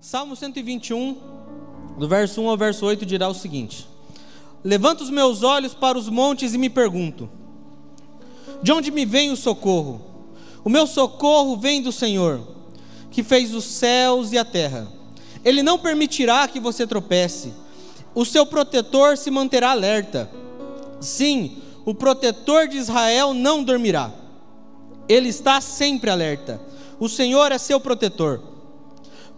Salmo 0.00 0.34
121, 0.34 1.14
do 1.98 2.08
verso 2.08 2.40
1 2.40 2.48
ao 2.48 2.56
verso 2.56 2.86
8, 2.86 3.04
dirá 3.04 3.28
o 3.28 3.34
seguinte: 3.34 3.86
Levanto 4.64 5.02
os 5.02 5.10
meus 5.10 5.42
olhos 5.42 5.74
para 5.74 5.98
os 5.98 6.08
montes 6.08 6.54
e 6.54 6.58
me 6.58 6.70
pergunto: 6.70 7.28
De 8.62 8.72
onde 8.72 8.90
me 8.90 9.04
vem 9.04 9.30
o 9.30 9.36
socorro? 9.36 10.00
O 10.64 10.70
meu 10.70 10.86
socorro 10.86 11.54
vem 11.54 11.82
do 11.82 11.92
Senhor, 11.92 12.40
que 13.10 13.22
fez 13.22 13.52
os 13.52 13.64
céus 13.64 14.32
e 14.32 14.38
a 14.38 14.44
terra. 14.44 14.90
Ele 15.44 15.62
não 15.62 15.78
permitirá 15.78 16.48
que 16.48 16.58
você 16.58 16.86
tropece. 16.86 17.52
O 18.14 18.24
seu 18.24 18.46
protetor 18.46 19.18
se 19.18 19.30
manterá 19.30 19.72
alerta. 19.72 20.30
Sim, 20.98 21.58
o 21.84 21.94
protetor 21.94 22.66
de 22.68 22.78
Israel 22.78 23.34
não 23.34 23.62
dormirá. 23.62 24.10
Ele 25.06 25.28
está 25.28 25.60
sempre 25.60 26.08
alerta. 26.08 26.58
O 26.98 27.06
Senhor 27.06 27.52
é 27.52 27.58
seu 27.58 27.78
protetor. 27.78 28.49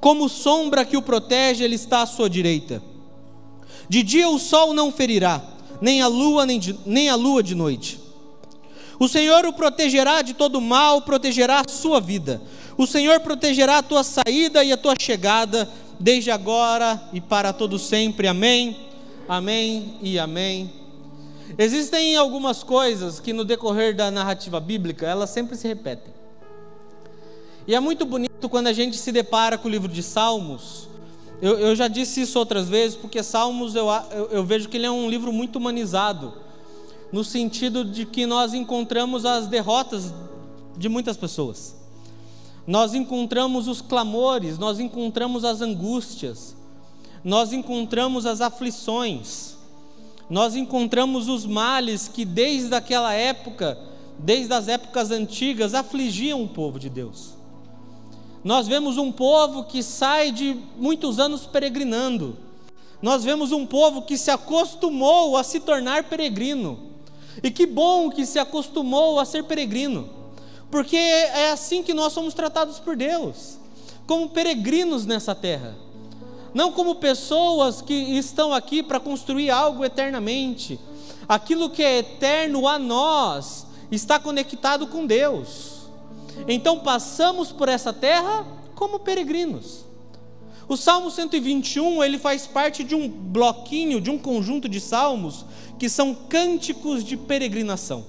Como 0.03 0.29
sombra 0.29 0.85
que 0.85 0.97
o 0.97 1.01
protege, 1.01 1.63
ele 1.63 1.77
está 1.77 2.03
à 2.03 2.07
sua 2.07 2.29
direita. 2.29 2.83
De 3.89 4.03
dia 4.03 4.29
o 4.29 4.37
sol 4.37 4.75
não 4.75 4.91
ferirá, 4.91 5.41
nem 5.81 6.03
a 6.03 6.09
lua 6.09 6.45
nem, 6.45 6.59
de, 6.59 6.77
nem 6.85 7.09
a 7.09 7.15
lua 7.15 7.41
de 7.41 7.55
noite. 7.55 8.01
O 8.99 9.07
Senhor 9.07 9.47
o 9.47 9.53
protegerá 9.53 10.21
de 10.21 10.35
todo 10.35 10.61
mal, 10.61 11.03
protegerá 11.03 11.61
a 11.61 11.71
sua 11.71 12.01
vida. 12.01 12.43
O 12.77 12.85
Senhor 12.85 13.21
protegerá 13.21 13.79
a 13.79 13.83
tua 13.83 14.03
saída 14.03 14.65
e 14.65 14.73
a 14.73 14.77
tua 14.77 14.97
chegada, 15.01 15.71
desde 16.01 16.33
agora 16.33 17.01
e 17.13 17.21
para 17.21 17.53
todo 17.53 17.79
sempre. 17.79 18.27
Amém. 18.27 18.77
Amém 19.29 19.99
e 20.03 20.19
amém. 20.19 20.69
Existem 21.57 22.17
algumas 22.17 22.65
coisas 22.65 23.21
que 23.21 23.33
no 23.33 23.45
decorrer 23.45 23.95
da 23.95 24.11
narrativa 24.11 24.59
bíblica, 24.59 25.07
elas 25.07 25.31
sempre 25.31 25.57
se 25.57 25.69
repetem. 25.69 26.13
E 27.67 27.75
é 27.75 27.81
muito 27.81 28.05
bonito 28.05 28.49
quando 28.49 28.67
a 28.67 28.73
gente 28.73 28.97
se 28.97 29.13
depara 29.13 29.57
com 29.57 29.69
o 29.69 29.71
livro 29.71 29.89
de 29.89 30.03
Salmos. 30.03 30.89
Eu, 31.41 31.59
eu 31.59 31.77
já 31.77 31.87
disse 31.87 32.23
isso 32.23 32.39
outras 32.39 32.69
vezes, 32.69 32.97
porque 32.97 33.23
Salmos 33.23 33.75
eu, 33.75 33.87
eu, 34.11 34.27
eu 34.31 34.45
vejo 34.45 34.69
que 34.69 34.77
ele 34.77 34.87
é 34.87 34.91
um 34.91 35.09
livro 35.09 35.33
muito 35.33 35.57
humanizado, 35.57 36.35
no 37.13 37.23
sentido 37.23 37.85
de 37.85 38.05
que 38.05 38.27
nós 38.27 38.55
encontramos 38.55 39.25
as 39.25 39.47
derrotas 39.47 40.13
de 40.77 40.89
muitas 40.89 41.17
pessoas, 41.17 41.77
nós 42.67 42.95
encontramos 42.95 43.69
os 43.69 43.81
clamores, 43.81 44.59
nós 44.59 44.81
encontramos 44.81 45.45
as 45.45 45.61
angústias, 45.61 46.57
nós 47.25 47.53
encontramos 47.53 48.25
as 48.25 48.41
aflições, 48.41 49.57
nós 50.31 50.57
encontramos 50.57 51.29
os 51.29 51.45
males 51.45 52.09
que 52.09 52.25
desde 52.25 52.75
aquela 52.75 53.13
época, 53.13 53.79
desde 54.19 54.53
as 54.55 54.69
épocas 54.69 55.11
antigas, 55.11 55.75
afligiam 55.75 56.43
o 56.43 56.49
povo 56.49 56.79
de 56.79 56.89
Deus. 56.89 57.42
Nós 58.45 58.67
vemos 58.67 58.99
um 58.99 59.13
povo 59.13 59.65
que 59.65 59.83
sai 59.83 60.33
de 60.33 60.59
muitos 60.77 61.21
anos 61.21 61.47
peregrinando. 61.47 62.37
Nós 63.01 63.23
vemos 63.23 63.53
um 63.53 63.65
povo 63.65 64.03
que 64.03 64.19
se 64.19 64.31
acostumou 64.31 65.37
a 65.37 65.45
se 65.45 65.61
tornar 65.61 66.05
peregrino. 66.05 66.79
E 67.43 67.51
que 67.51 67.67
bom 67.67 68.11
que 68.11 68.27
se 68.27 68.39
acostumou 68.39 69.21
a 69.21 69.25
ser 69.25 69.45
peregrino. 69.45 70.09
Porque 70.71 70.97
é 70.97 71.51
assim 71.51 71.83
que 71.83 71.95
nós 71.95 72.13
somos 72.13 72.35
tratados 72.35 72.79
por 72.79 72.97
Deus, 72.97 73.59
como 74.07 74.31
peregrinos 74.31 75.05
nessa 75.05 75.35
terra. 75.35 75.77
Não 76.55 76.73
como 76.73 76.97
pessoas 76.97 77.81
que 77.81 77.95
estão 77.95 78.53
aqui 78.53 78.83
para 78.83 79.01
construir 79.01 79.51
algo 79.51 79.85
eternamente. 79.85 80.81
Aquilo 81.29 81.71
que 81.71 81.83
é 81.83 81.99
eterno 81.99 82.67
a 82.67 82.79
nós 82.79 83.67
está 83.91 84.19
conectado 84.19 84.87
com 84.87 85.07
Deus. 85.07 85.72
Então 86.49 86.81
passamos 86.81 87.53
por 87.53 87.69
essa 87.69 87.93
terra 87.93 88.47
como 88.75 88.99
peregrinos. 88.99 89.85
O 90.69 90.77
Salmo 90.77 91.11
121, 91.11 92.03
ele 92.03 92.19
faz 92.19 92.47
parte 92.47 92.83
de 92.83 92.95
um 92.95 93.09
bloquinho, 93.09 94.01
de 94.01 94.11
um 94.11 94.19
conjunto 94.19 94.69
de 94.69 94.81
salmos 94.81 95.45
que 95.79 95.89
são 95.89 96.15
cânticos 96.15 97.05
de 97.05 97.17
peregrinação. 97.17 98.05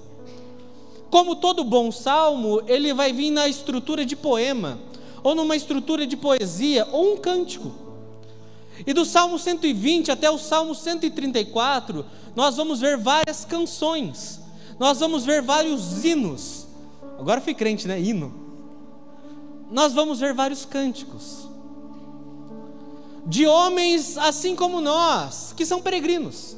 Como 1.10 1.36
todo 1.36 1.62
bom 1.62 1.92
salmo, 1.92 2.62
ele 2.66 2.92
vai 2.94 3.12
vir 3.12 3.30
na 3.30 3.48
estrutura 3.48 4.04
de 4.04 4.16
poema, 4.16 4.78
ou 5.22 5.34
numa 5.34 5.56
estrutura 5.56 6.06
de 6.06 6.16
poesia, 6.16 6.88
ou 6.90 7.14
um 7.14 7.16
cântico. 7.16 7.72
E 8.86 8.92
do 8.92 9.04
Salmo 9.04 9.38
120 9.38 10.10
até 10.10 10.28
o 10.30 10.38
Salmo 10.38 10.74
134, 10.74 12.04
nós 12.34 12.56
vamos 12.56 12.80
ver 12.80 12.96
várias 12.96 13.44
canções, 13.44 14.40
nós 14.78 14.98
vamos 14.98 15.24
ver 15.24 15.40
vários 15.42 16.04
hinos, 16.04 16.63
Agora 17.18 17.40
fui 17.40 17.54
crente, 17.54 17.86
né? 17.88 18.00
Hino. 18.00 18.34
Nós 19.70 19.92
vamos 19.92 20.20
ver 20.20 20.34
vários 20.34 20.64
cânticos 20.64 21.48
de 23.26 23.46
homens 23.46 24.18
assim 24.18 24.54
como 24.54 24.80
nós, 24.80 25.54
que 25.56 25.64
são 25.64 25.80
peregrinos. 25.80 26.56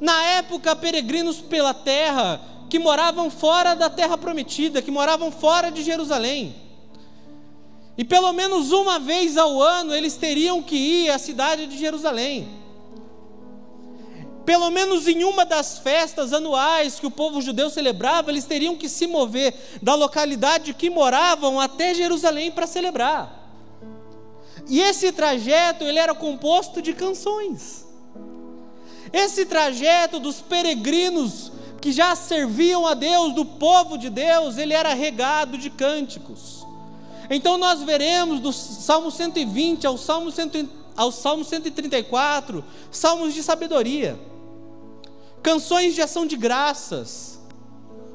Na 0.00 0.22
época, 0.24 0.74
peregrinos 0.74 1.40
pela 1.40 1.74
terra, 1.74 2.40
que 2.70 2.78
moravam 2.78 3.30
fora 3.30 3.74
da 3.74 3.90
terra 3.90 4.16
prometida, 4.16 4.80
que 4.80 4.90
moravam 4.90 5.30
fora 5.30 5.70
de 5.70 5.82
Jerusalém. 5.82 6.54
E 7.96 8.04
pelo 8.04 8.32
menos 8.32 8.72
uma 8.72 8.98
vez 8.98 9.36
ao 9.36 9.62
ano 9.62 9.94
eles 9.94 10.16
teriam 10.16 10.62
que 10.62 10.74
ir 10.74 11.10
à 11.10 11.18
cidade 11.18 11.66
de 11.66 11.78
Jerusalém 11.78 12.63
pelo 14.44 14.70
menos 14.70 15.08
em 15.08 15.24
uma 15.24 15.44
das 15.44 15.78
festas 15.78 16.32
anuais 16.32 17.00
que 17.00 17.06
o 17.06 17.10
povo 17.10 17.40
judeu 17.40 17.70
celebrava, 17.70 18.30
eles 18.30 18.44
teriam 18.44 18.76
que 18.76 18.88
se 18.88 19.06
mover 19.06 19.54
da 19.80 19.94
localidade 19.94 20.74
que 20.74 20.90
moravam 20.90 21.58
até 21.58 21.94
Jerusalém 21.94 22.50
para 22.50 22.66
celebrar. 22.66 23.42
E 24.68 24.80
esse 24.80 25.12
trajeto 25.12 25.84
ele 25.84 25.98
era 25.98 26.14
composto 26.14 26.82
de 26.82 26.92
canções. 26.92 27.86
Esse 29.12 29.46
trajeto 29.46 30.18
dos 30.18 30.40
peregrinos 30.40 31.50
que 31.80 31.92
já 31.92 32.14
serviam 32.14 32.86
a 32.86 32.94
Deus, 32.94 33.34
do 33.34 33.44
povo 33.44 33.96
de 33.96 34.10
Deus, 34.10 34.58
ele 34.58 34.72
era 34.72 34.92
regado 34.94 35.56
de 35.56 35.70
cânticos. 35.70 36.66
Então 37.30 37.56
nós 37.56 37.82
veremos 37.82 38.40
do 38.40 38.52
Salmo 38.52 39.10
120 39.10 39.86
ao 39.86 39.96
Salmo, 39.96 40.30
100, 40.30 40.68
ao 40.96 41.10
Salmo 41.10 41.44
134, 41.44 42.64
salmos 42.90 43.32
de 43.32 43.42
sabedoria 43.42 44.18
canções 45.44 45.94
de 45.94 46.00
ação 46.00 46.26
de 46.26 46.36
graças, 46.38 47.38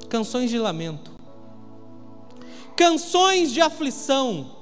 canções 0.10 0.50
de 0.50 0.58
lamento, 0.58 1.12
canções 2.76 3.52
de 3.52 3.62
aflição. 3.62 4.58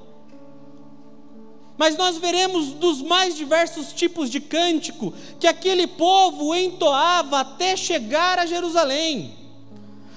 Mas 1.78 1.96
nós 1.96 2.18
veremos 2.18 2.74
dos 2.74 3.02
mais 3.02 3.38
diversos 3.38 3.94
tipos 3.94 4.30
de 4.30 4.42
cântico 4.42 5.14
que 5.40 5.48
aquele 5.48 5.88
povo 5.88 6.54
entoava 6.54 7.40
até 7.40 7.78
chegar 7.78 8.38
a 8.38 8.46
Jerusalém. 8.46 9.34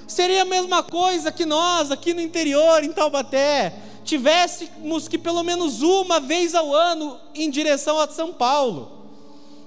Seria 0.09 0.43
a 0.43 0.47
mesma 0.47 0.83
coisa 0.83 1.31
que 1.31 1.47
nós, 1.47 1.93
aqui 1.93 2.13
no 2.13 2.21
interior, 2.21 2.83
em 2.83 2.93
Taubaté, 2.93 3.73
tivéssemos 4.03 5.07
que 5.07 5.17
pelo 5.17 5.45
menos 5.45 5.83
uma 5.83 6.19
vez 6.19 6.57
ao 6.57 6.75
ano 6.75 7.17
em 7.33 7.49
direção 7.49 8.01
a 8.01 8.09
São 8.09 8.33
Paulo, 8.33 9.07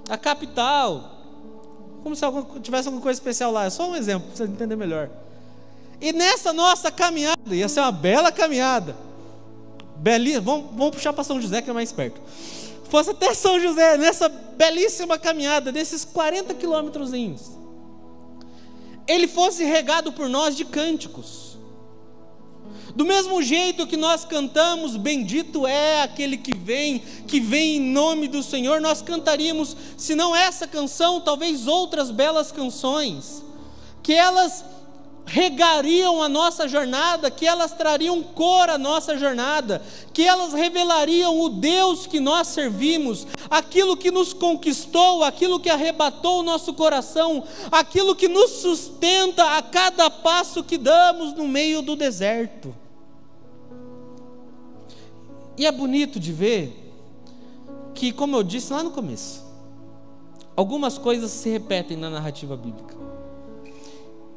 a 0.10 0.18
capital, 0.18 1.13
como 2.04 2.16
se 2.16 2.26
tivesse 2.62 2.88
alguma 2.88 3.02
coisa 3.02 3.18
especial 3.18 3.52
lá. 3.52 3.66
É 3.66 3.70
só 3.70 3.90
um 3.90 3.96
exemplo 3.96 4.28
para 4.28 4.38
você 4.38 4.44
entender 4.44 4.76
melhor. 4.76 5.10
E 6.02 6.12
nessa 6.12 6.52
nossa 6.52 6.92
caminhada, 6.92 7.56
ia 7.56 7.70
ser 7.70 7.80
uma 7.80 7.92
bela 7.92 8.32
caminhada. 8.32 8.96
Belíssima, 9.96 10.42
vamos, 10.42 10.66
vamos 10.76 10.96
puxar 10.96 11.14
para 11.14 11.24
São 11.24 11.42
José 11.42 11.62
que 11.62 11.70
é 11.70 11.74
mais 11.74 11.92
perto. 11.92 12.20
Fosse 12.90 13.12
até 13.12 13.34
São 13.34 13.60
José, 13.60 13.98
nessa 13.98 14.28
belíssima 14.28 15.18
caminhada, 15.18 15.72
desses 15.72 16.04
40 16.04 16.54
quilômetros, 16.54 17.12
ele 19.08 19.28
fosse 19.28 19.64
regado 19.64 20.12
por 20.12 20.30
nós 20.30 20.56
de 20.56 20.66
cânticos 20.66 21.53
do 22.96 23.04
mesmo 23.04 23.42
jeito 23.42 23.88
que 23.88 23.98
nós 23.98 24.24
cantamos, 24.24 24.96
bendito 24.96 25.66
é 25.66 26.04
aquele 26.04 26.38
que 26.38 26.56
vem, 26.56 27.00
que 27.28 27.40
vem 27.40 27.78
em 27.78 27.82
nome 27.82 28.28
do 28.28 28.44
Senhor, 28.44 28.80
nós 28.80 29.02
cantaríamos, 29.02 29.76
se 29.98 30.14
não 30.14 30.36
essa 30.36 30.68
canção, 30.68 31.20
talvez 31.20 31.66
outras 31.66 32.12
belas 32.12 32.52
canções, 32.52 33.44
que 34.04 34.14
elas 34.14 34.64
regariam 35.26 36.22
a 36.22 36.30
nossa 36.30 36.68
jornada, 36.68 37.32
que 37.32 37.48
elas 37.48 37.72
trariam 37.72 38.22
cor 38.22 38.70
à 38.70 38.78
nossa 38.78 39.18
jornada, 39.18 39.82
que 40.14 40.22
elas 40.22 40.54
revelariam 40.54 41.40
o 41.40 41.50
Deus 41.50 42.06
que 42.06 42.20
nós 42.20 42.50
servimos, 42.50 43.26
aquilo 43.50 43.98
que 43.98 44.12
nos 44.12 44.34
conquistou, 44.34 45.24
aquilo 45.24 45.60
que 45.60 45.70
arrebatou 45.70 46.42
o 46.42 46.44
nosso 46.44 46.74
coração, 46.74 47.44
aquilo 47.72 48.16
que 48.16 48.28
nos 48.28 48.52
sustenta 48.62 49.58
a 49.58 49.62
cada 49.62 50.10
passo 50.10 50.64
que 50.64 50.78
damos 50.78 51.34
no 51.34 51.48
meio 51.48 51.82
do 51.82 51.96
deserto. 51.96 52.83
E 55.58 55.66
é 55.66 55.72
bonito 55.72 56.20
de 56.20 56.32
ver 56.32 56.94
que, 57.94 58.12
como 58.12 58.36
eu 58.36 58.44
disse 58.44 58.74
lá 58.74 58.82
no 58.82 58.92
começo, 58.92 59.44
algumas 60.56 60.98
coisas 60.98 61.32
se 61.32 61.50
repetem 61.50 61.98
na 61.98 62.10
narrativa 62.10 62.56
bíblica. 62.56 62.96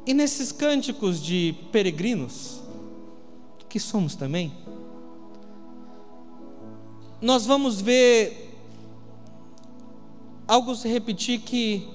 E 0.05 0.13
nesses 0.13 0.51
cânticos 0.51 1.21
de 1.21 1.55
peregrinos, 1.71 2.61
que 3.67 3.79
somos 3.79 4.15
também, 4.15 4.53
nós 7.21 7.45
vamos 7.45 7.81
ver 7.81 8.47
algo 10.47 10.75
se 10.75 10.87
repetir 10.87 11.41
que 11.41 11.87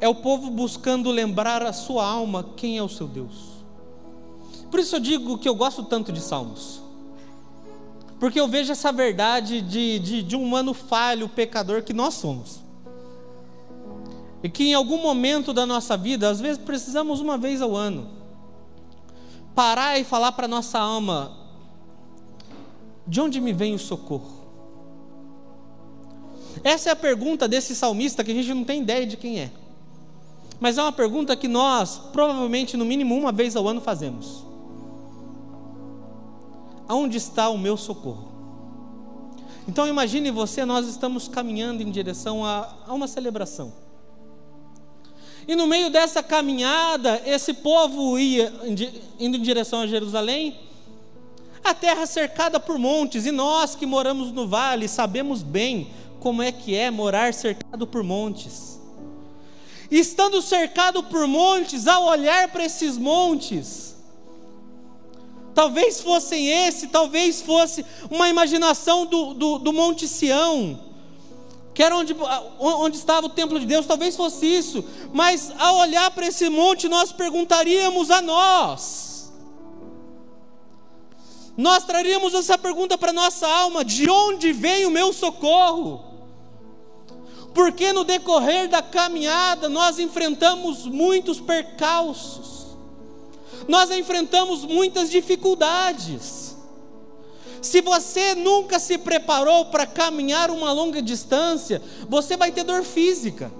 é 0.00 0.08
o 0.08 0.14
povo 0.14 0.50
buscando 0.50 1.10
lembrar 1.10 1.62
a 1.62 1.72
sua 1.72 2.06
alma 2.06 2.44
quem 2.56 2.78
é 2.78 2.82
o 2.82 2.88
seu 2.88 3.06
Deus. 3.06 3.58
Por 4.70 4.80
isso 4.80 4.96
eu 4.96 5.00
digo 5.00 5.38
que 5.38 5.48
eu 5.48 5.54
gosto 5.54 5.82
tanto 5.84 6.12
de 6.12 6.20
Salmos. 6.20 6.82
Porque 8.18 8.40
eu 8.40 8.48
vejo 8.48 8.72
essa 8.72 8.90
verdade 8.90 9.60
de, 9.60 9.98
de, 9.98 10.22
de 10.22 10.36
um 10.36 10.42
humano 10.42 10.74
falho, 10.74 11.28
pecador 11.28 11.82
que 11.82 11.92
nós 11.92 12.14
somos. 12.14 12.60
E 14.42 14.48
que 14.48 14.64
em 14.64 14.74
algum 14.74 15.00
momento 15.00 15.52
da 15.52 15.64
nossa 15.64 15.96
vida, 15.96 16.28
às 16.28 16.40
vezes 16.40 16.58
precisamos 16.58 17.20
uma 17.20 17.38
vez 17.38 17.62
ao 17.62 17.76
ano, 17.76 18.08
parar 19.54 19.98
e 19.98 20.04
falar 20.04 20.32
para 20.32 20.48
nossa 20.48 20.78
alma: 20.78 21.32
de 23.06 23.20
onde 23.20 23.40
me 23.40 23.52
vem 23.52 23.74
o 23.74 23.78
socorro? 23.78 24.38
Essa 26.64 26.90
é 26.90 26.92
a 26.92 26.96
pergunta 26.96 27.46
desse 27.46 27.74
salmista 27.74 28.24
que 28.24 28.32
a 28.32 28.34
gente 28.34 28.52
não 28.52 28.64
tem 28.64 28.82
ideia 28.82 29.06
de 29.06 29.16
quem 29.16 29.40
é. 29.40 29.50
Mas 30.58 30.76
é 30.76 30.82
uma 30.82 30.92
pergunta 30.92 31.36
que 31.36 31.46
nós, 31.46 31.98
provavelmente, 32.12 32.76
no 32.76 32.84
mínimo 32.84 33.16
uma 33.16 33.30
vez 33.30 33.54
ao 33.54 33.68
ano, 33.68 33.80
fazemos. 33.80 34.47
Aonde 36.88 37.18
está 37.18 37.50
o 37.50 37.58
meu 37.58 37.76
socorro? 37.76 38.32
Então 39.68 39.86
imagine 39.86 40.30
você, 40.30 40.64
nós 40.64 40.88
estamos 40.88 41.28
caminhando 41.28 41.82
em 41.82 41.90
direção 41.90 42.42
a, 42.42 42.74
a 42.86 42.94
uma 42.94 43.06
celebração. 43.06 43.70
E 45.46 45.54
no 45.54 45.66
meio 45.66 45.90
dessa 45.90 46.22
caminhada, 46.22 47.22
esse 47.26 47.52
povo 47.52 48.18
ia 48.18 48.52
indo 49.18 49.36
em 49.36 49.42
direção 49.42 49.80
a 49.80 49.86
Jerusalém, 49.86 50.58
a 51.62 51.74
terra 51.74 52.06
cercada 52.06 52.58
por 52.58 52.78
montes, 52.78 53.26
e 53.26 53.30
nós 53.30 53.74
que 53.74 53.84
moramos 53.84 54.32
no 54.32 54.48
vale 54.48 54.88
sabemos 54.88 55.42
bem 55.42 55.90
como 56.18 56.42
é 56.42 56.50
que 56.50 56.74
é 56.74 56.90
morar 56.90 57.34
cercado 57.34 57.86
por 57.86 58.02
montes. 58.02 58.80
E 59.90 59.98
estando 59.98 60.40
cercado 60.40 61.02
por 61.02 61.26
montes, 61.26 61.86
ao 61.86 62.04
olhar 62.04 62.48
para 62.48 62.64
esses 62.64 62.96
montes, 62.96 63.96
talvez 65.58 66.00
fossem 66.00 66.48
esse, 66.48 66.86
talvez 66.86 67.42
fosse 67.42 67.84
uma 68.08 68.28
imaginação 68.28 69.04
do, 69.04 69.34
do, 69.34 69.58
do 69.58 69.72
Monte 69.72 70.06
Sião, 70.06 70.78
que 71.74 71.82
era 71.82 71.96
onde, 71.96 72.14
onde 72.60 72.96
estava 72.96 73.26
o 73.26 73.28
templo 73.28 73.58
de 73.58 73.66
Deus, 73.66 73.84
talvez 73.84 74.14
fosse 74.14 74.46
isso, 74.46 74.84
mas 75.12 75.52
ao 75.58 75.78
olhar 75.78 76.12
para 76.12 76.28
esse 76.28 76.48
monte, 76.48 76.88
nós 76.88 77.10
perguntaríamos 77.10 78.08
a 78.08 78.22
nós, 78.22 79.32
nós 81.56 81.82
traríamos 81.82 82.34
essa 82.34 82.56
pergunta 82.56 82.96
para 82.96 83.12
nossa 83.12 83.48
alma: 83.48 83.84
de 83.84 84.08
onde 84.08 84.52
vem 84.52 84.86
o 84.86 84.92
meu 84.92 85.12
socorro? 85.12 86.04
porque 87.52 87.92
no 87.92 88.04
decorrer 88.04 88.68
da 88.68 88.80
caminhada 88.80 89.68
nós 89.68 89.98
enfrentamos 89.98 90.86
muitos 90.86 91.40
percalços, 91.40 92.57
nós 93.68 93.90
enfrentamos 93.90 94.64
muitas 94.64 95.10
dificuldades. 95.10 96.56
Se 97.60 97.82
você 97.82 98.34
nunca 98.34 98.78
se 98.78 98.96
preparou 98.96 99.66
para 99.66 99.86
caminhar 99.86 100.50
uma 100.50 100.72
longa 100.72 101.02
distância, 101.02 101.82
você 102.08 102.36
vai 102.36 102.50
ter 102.50 102.64
dor 102.64 102.82
física. 102.82 103.52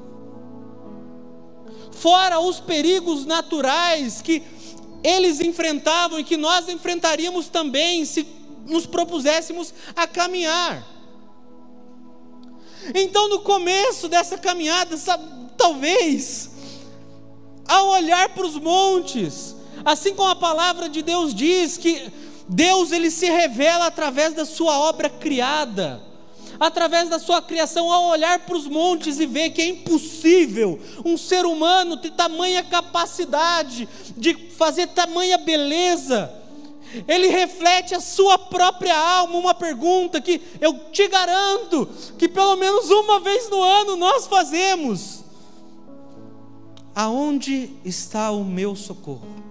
Fora 1.92 2.40
os 2.40 2.58
perigos 2.58 3.26
naturais 3.26 4.22
que 4.22 4.42
eles 5.04 5.40
enfrentavam 5.40 6.18
e 6.18 6.24
que 6.24 6.36
nós 6.36 6.68
enfrentaríamos 6.68 7.48
também 7.48 8.04
se 8.04 8.26
nos 8.66 8.86
propuséssemos 8.86 9.74
a 9.94 10.06
caminhar. 10.06 10.86
Então, 12.94 13.28
no 13.28 13.40
começo 13.40 14.08
dessa 14.08 14.38
caminhada, 14.38 14.96
sabe, 14.96 15.24
talvez, 15.56 16.50
ao 17.66 17.88
olhar 17.88 18.30
para 18.30 18.46
os 18.46 18.56
montes, 18.56 19.57
assim 19.84 20.14
como 20.14 20.28
a 20.28 20.36
palavra 20.36 20.88
de 20.88 21.02
Deus 21.02 21.34
diz 21.34 21.76
que 21.76 22.10
Deus 22.48 22.92
ele 22.92 23.10
se 23.10 23.26
revela 23.26 23.86
através 23.86 24.32
da 24.32 24.46
sua 24.46 24.78
obra 24.78 25.10
criada, 25.10 26.00
através 26.58 27.08
da 27.08 27.18
sua 27.18 27.42
criação, 27.42 27.92
ao 27.92 28.06
olhar 28.06 28.40
para 28.40 28.56
os 28.56 28.66
montes 28.66 29.20
e 29.20 29.26
ver 29.26 29.50
que 29.50 29.60
é 29.60 29.66
impossível 29.66 30.80
um 31.04 31.16
ser 31.16 31.44
humano 31.44 31.96
ter 31.96 32.10
tamanha 32.12 32.64
capacidade 32.64 33.88
de 34.16 34.34
fazer 34.56 34.88
tamanha 34.88 35.36
beleza, 35.36 36.32
ele 37.06 37.28
reflete 37.28 37.94
a 37.94 38.00
sua 38.00 38.38
própria 38.38 38.96
alma, 38.96 39.36
uma 39.36 39.54
pergunta 39.54 40.20
que 40.20 40.40
eu 40.60 40.90
te 40.90 41.06
garanto 41.06 41.86
que 42.16 42.28
pelo 42.28 42.56
menos 42.56 42.90
uma 42.90 43.20
vez 43.20 43.50
no 43.50 43.62
ano 43.62 43.94
nós 43.94 44.26
fazemos: 44.26 45.22
Aonde 46.94 47.70
está 47.84 48.30
o 48.30 48.42
meu 48.42 48.74
socorro? 48.74 49.47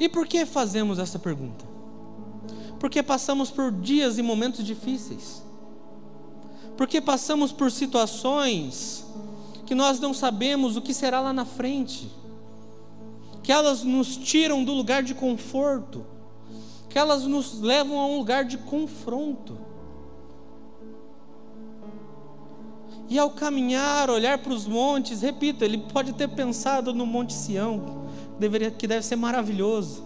E 0.00 0.08
por 0.08 0.26
que 0.26 0.44
fazemos 0.44 0.98
essa 0.98 1.18
pergunta? 1.18 1.64
Porque 2.80 3.02
passamos 3.02 3.50
por 3.50 3.70
dias 3.70 4.18
e 4.18 4.22
momentos 4.22 4.64
difíceis, 4.64 5.42
porque 6.76 7.00
passamos 7.00 7.52
por 7.52 7.70
situações 7.70 9.04
que 9.66 9.74
nós 9.74 10.00
não 10.00 10.12
sabemos 10.12 10.76
o 10.76 10.82
que 10.82 10.94
será 10.94 11.20
lá 11.20 11.32
na 11.32 11.44
frente 11.44 12.10
que 13.42 13.52
elas 13.52 13.82
nos 13.82 14.16
tiram 14.16 14.62
do 14.62 14.72
lugar 14.72 15.02
de 15.02 15.14
conforto, 15.14 16.04
que 16.88 16.98
elas 16.98 17.24
nos 17.24 17.60
levam 17.60 17.98
a 17.98 18.06
um 18.06 18.18
lugar 18.18 18.44
de 18.44 18.58
confronto. 18.58 19.58
E 23.08 23.18
ao 23.18 23.30
caminhar, 23.30 24.08
olhar 24.08 24.38
para 24.38 24.52
os 24.52 24.66
montes, 24.66 25.22
repita, 25.22 25.64
ele 25.64 25.78
pode 25.78 26.12
ter 26.12 26.28
pensado 26.28 26.94
no 26.94 27.04
Monte 27.04 27.32
Sião, 27.32 28.06
deveria, 28.40 28.70
que 28.70 28.86
deve 28.86 29.04
ser 29.04 29.16
maravilhoso, 29.16 30.02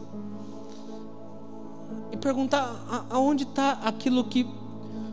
e 2.12 2.16
perguntar: 2.16 3.06
aonde 3.08 3.44
está 3.44 3.78
aquilo 3.84 4.24
que 4.24 4.46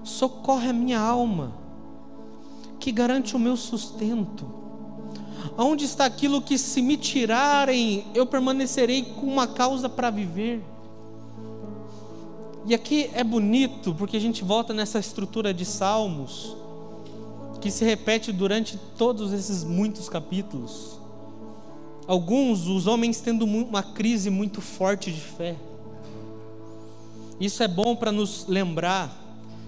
socorre 0.04 0.70
a 0.70 0.74
minha 0.74 1.00
alma, 1.00 1.54
que 2.80 2.92
garante 2.92 3.36
o 3.36 3.40
meu 3.40 3.56
sustento? 3.56 4.60
Aonde 5.58 5.86
está 5.86 6.06
aquilo 6.06 6.42
que, 6.42 6.58
se 6.58 6.82
me 6.82 6.98
tirarem, 6.98 8.06
eu 8.16 8.26
permanecerei 8.26 9.04
com 9.04 9.28
uma 9.28 9.48
causa 9.48 9.88
para 9.88 10.10
viver? 10.10 10.64
E 12.66 12.74
aqui 12.74 13.10
é 13.14 13.24
bonito, 13.24 13.94
porque 13.96 14.18
a 14.18 14.20
gente 14.20 14.44
volta 14.44 14.74
nessa 14.74 15.00
estrutura 15.00 15.54
de 15.54 15.66
salmos, 15.66 16.56
que 17.60 17.70
se 17.70 17.84
repete 17.84 18.32
durante 18.32 18.78
todos 18.98 19.34
esses 19.34 19.64
muitos 19.64 20.08
capítulos. 20.08 21.01
Alguns, 22.08 22.68
os 22.68 22.88
homens 22.88 23.22
tendo 23.22 23.46
uma 23.46 23.84
crise 23.84 24.30
muito 24.30 24.60
forte 24.62 25.12
de 25.12 25.22
fé. 25.22 25.56
Isso 27.40 27.64
é 27.64 27.68
bom 27.68 27.96
para 27.96 28.12
nos 28.12 28.46
lembrar 28.48 29.12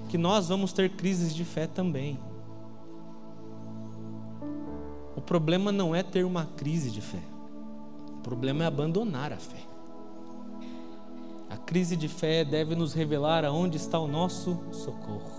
que 0.09 0.17
nós 0.17 0.47
vamos 0.47 0.73
ter 0.73 0.91
crises 0.91 1.33
de 1.33 1.43
fé 1.43 1.67
também. 1.67 2.19
O 5.15 5.21
problema 5.21 5.71
não 5.71 5.95
é 5.95 6.03
ter 6.03 6.25
uma 6.25 6.45
crise 6.45 6.91
de 6.91 7.01
fé. 7.01 7.21
O 8.09 8.21
problema 8.21 8.63
é 8.63 8.67
abandonar 8.67 9.31
a 9.31 9.37
fé. 9.37 9.61
A 11.49 11.57
crise 11.57 11.95
de 11.95 12.07
fé 12.07 12.43
deve 12.43 12.75
nos 12.75 12.93
revelar 12.93 13.45
aonde 13.45 13.77
está 13.77 13.99
o 13.99 14.07
nosso 14.07 14.59
socorro. 14.71 15.31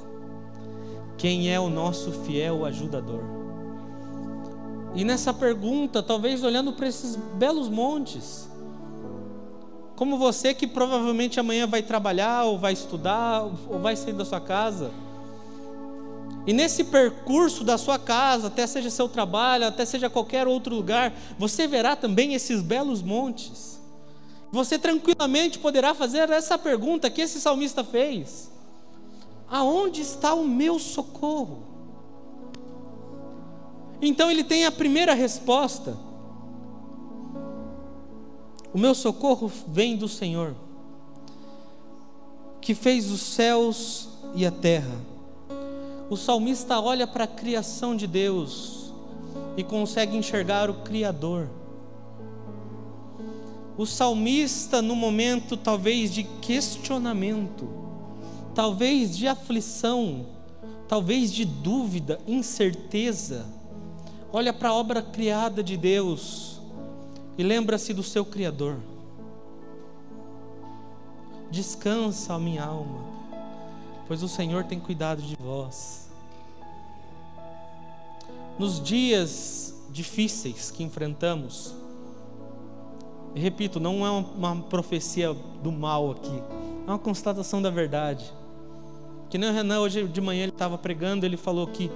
Quem 1.18 1.52
é 1.52 1.58
o 1.58 1.68
nosso 1.68 2.12
fiel 2.12 2.64
ajudador? 2.64 3.43
E 4.94 5.04
nessa 5.04 5.34
pergunta, 5.34 6.02
talvez 6.02 6.44
olhando 6.44 6.72
para 6.72 6.86
esses 6.86 7.16
belos 7.16 7.68
montes, 7.68 8.48
como 9.96 10.18
você 10.18 10.54
que 10.54 10.66
provavelmente 10.66 11.38
amanhã 11.40 11.66
vai 11.66 11.82
trabalhar, 11.82 12.44
ou 12.44 12.58
vai 12.58 12.72
estudar, 12.72 13.42
ou 13.42 13.78
vai 13.80 13.96
sair 13.96 14.12
da 14.12 14.24
sua 14.24 14.40
casa, 14.40 14.90
e 16.46 16.52
nesse 16.52 16.84
percurso 16.84 17.64
da 17.64 17.78
sua 17.78 17.98
casa, 17.98 18.48
até 18.48 18.66
seja 18.66 18.90
seu 18.90 19.08
trabalho, 19.08 19.66
até 19.66 19.84
seja 19.84 20.10
qualquer 20.10 20.46
outro 20.46 20.74
lugar, 20.74 21.12
você 21.38 21.66
verá 21.66 21.96
também 21.96 22.34
esses 22.34 22.60
belos 22.60 23.02
montes. 23.02 23.80
Você 24.52 24.78
tranquilamente 24.78 25.58
poderá 25.58 25.94
fazer 25.94 26.28
essa 26.30 26.58
pergunta 26.58 27.10
que 27.10 27.22
esse 27.22 27.40
salmista 27.40 27.82
fez: 27.82 28.50
Aonde 29.48 30.02
está 30.02 30.34
o 30.34 30.46
meu 30.46 30.78
socorro? 30.78 31.73
Então 34.04 34.30
ele 34.30 34.44
tem 34.44 34.66
a 34.66 34.72
primeira 34.72 35.14
resposta: 35.14 35.96
O 38.72 38.78
meu 38.78 38.94
socorro 38.94 39.50
vem 39.66 39.96
do 39.96 40.08
Senhor, 40.08 40.54
que 42.60 42.74
fez 42.74 43.10
os 43.10 43.20
céus 43.20 44.08
e 44.34 44.46
a 44.46 44.50
terra 44.50 45.14
o 46.10 46.16
salmista 46.16 46.78
olha 46.78 47.06
para 47.06 47.24
a 47.24 47.28
criação 47.28 47.96
de 47.96 48.06
Deus 48.06 48.92
e 49.56 49.64
consegue 49.64 50.16
enxergar 50.16 50.68
o 50.68 50.74
Criador. 50.82 51.48
O 53.76 53.86
salmista, 53.86 54.82
no 54.82 54.94
momento 54.94 55.56
talvez 55.56 56.12
de 56.12 56.22
questionamento, 56.22 57.68
talvez 58.54 59.16
de 59.16 59.26
aflição, 59.26 60.26
talvez 60.86 61.32
de 61.32 61.44
dúvida, 61.44 62.20
incerteza, 62.28 63.46
olha 64.34 64.52
para 64.52 64.70
a 64.70 64.74
obra 64.74 65.00
criada 65.00 65.62
de 65.62 65.76
Deus 65.76 66.60
e 67.38 67.44
lembra-se 67.44 67.94
do 67.94 68.02
seu 68.02 68.24
Criador. 68.24 68.78
Descansa 71.52 72.34
a 72.34 72.38
minha 72.40 72.64
alma, 72.64 72.98
pois 74.08 74.24
o 74.24 74.28
Senhor 74.28 74.64
tem 74.64 74.80
cuidado 74.80 75.22
de 75.22 75.36
vós. 75.36 76.10
Nos 78.58 78.82
dias 78.82 79.72
difíceis 79.90 80.68
que 80.68 80.82
enfrentamos, 80.82 81.72
repito, 83.36 83.78
não 83.78 84.04
é 84.04 84.10
uma 84.10 84.56
profecia 84.62 85.32
do 85.62 85.70
mal 85.70 86.10
aqui, 86.10 86.42
é 86.88 86.90
uma 86.90 86.98
constatação 86.98 87.62
da 87.62 87.70
verdade. 87.70 88.32
Que 89.30 89.38
nem 89.38 89.48
o 89.48 89.52
Renan 89.52 89.78
hoje 89.78 90.08
de 90.08 90.20
manhã 90.20 90.42
ele 90.42 90.50
estava 90.50 90.76
pregando, 90.76 91.24
ele 91.24 91.36
falou 91.36 91.68
que, 91.68 91.88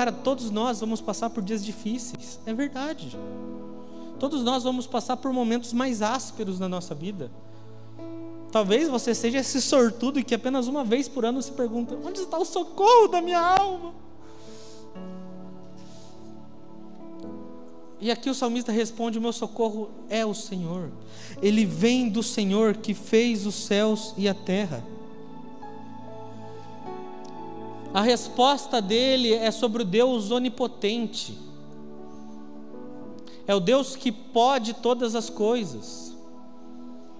cara, 0.00 0.12
todos 0.12 0.50
nós 0.50 0.80
vamos 0.80 1.02
passar 1.02 1.28
por 1.28 1.42
dias 1.42 1.62
difíceis. 1.62 2.40
É 2.46 2.54
verdade. 2.54 3.18
Todos 4.18 4.42
nós 4.42 4.64
vamos 4.64 4.86
passar 4.86 5.18
por 5.18 5.30
momentos 5.30 5.74
mais 5.74 6.00
ásperos 6.00 6.58
na 6.58 6.66
nossa 6.66 6.94
vida. 6.94 7.30
Talvez 8.50 8.88
você 8.88 9.14
seja 9.14 9.36
esse 9.36 9.60
sortudo 9.60 10.24
que 10.24 10.34
apenas 10.34 10.66
uma 10.68 10.82
vez 10.82 11.06
por 11.06 11.26
ano 11.26 11.42
se 11.42 11.52
pergunta: 11.52 11.98
onde 12.02 12.18
está 12.18 12.38
o 12.38 12.46
socorro 12.46 13.08
da 13.08 13.20
minha 13.20 13.40
alma? 13.40 13.92
E 18.00 18.10
aqui 18.10 18.30
o 18.30 18.34
salmista 18.34 18.72
responde: 18.72 19.18
O 19.18 19.22
meu 19.22 19.34
socorro 19.34 19.90
é 20.08 20.24
o 20.24 20.32
Senhor. 20.32 20.90
Ele 21.42 21.66
vem 21.66 22.08
do 22.08 22.22
Senhor 22.22 22.74
que 22.78 22.94
fez 22.94 23.44
os 23.44 23.54
céus 23.54 24.14
e 24.16 24.26
a 24.26 24.32
terra. 24.32 24.82
A 27.92 28.02
resposta 28.02 28.80
dele 28.80 29.34
é 29.34 29.50
sobre 29.50 29.82
o 29.82 29.84
Deus 29.84 30.30
onipotente. 30.30 31.36
É 33.46 33.54
o 33.54 33.58
Deus 33.58 33.96
que 33.96 34.12
pode 34.12 34.74
todas 34.74 35.16
as 35.16 35.28
coisas. 35.28 36.14